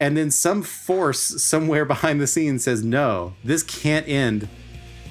[0.00, 4.48] And then some force somewhere behind the scenes says, "No, this can't end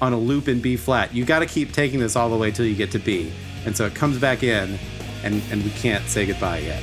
[0.00, 1.14] on a loop in B flat.
[1.14, 3.32] You got to keep taking this all the way till you get to B."
[3.66, 4.78] And so it comes back in
[5.22, 6.82] and and we can't say goodbye yet.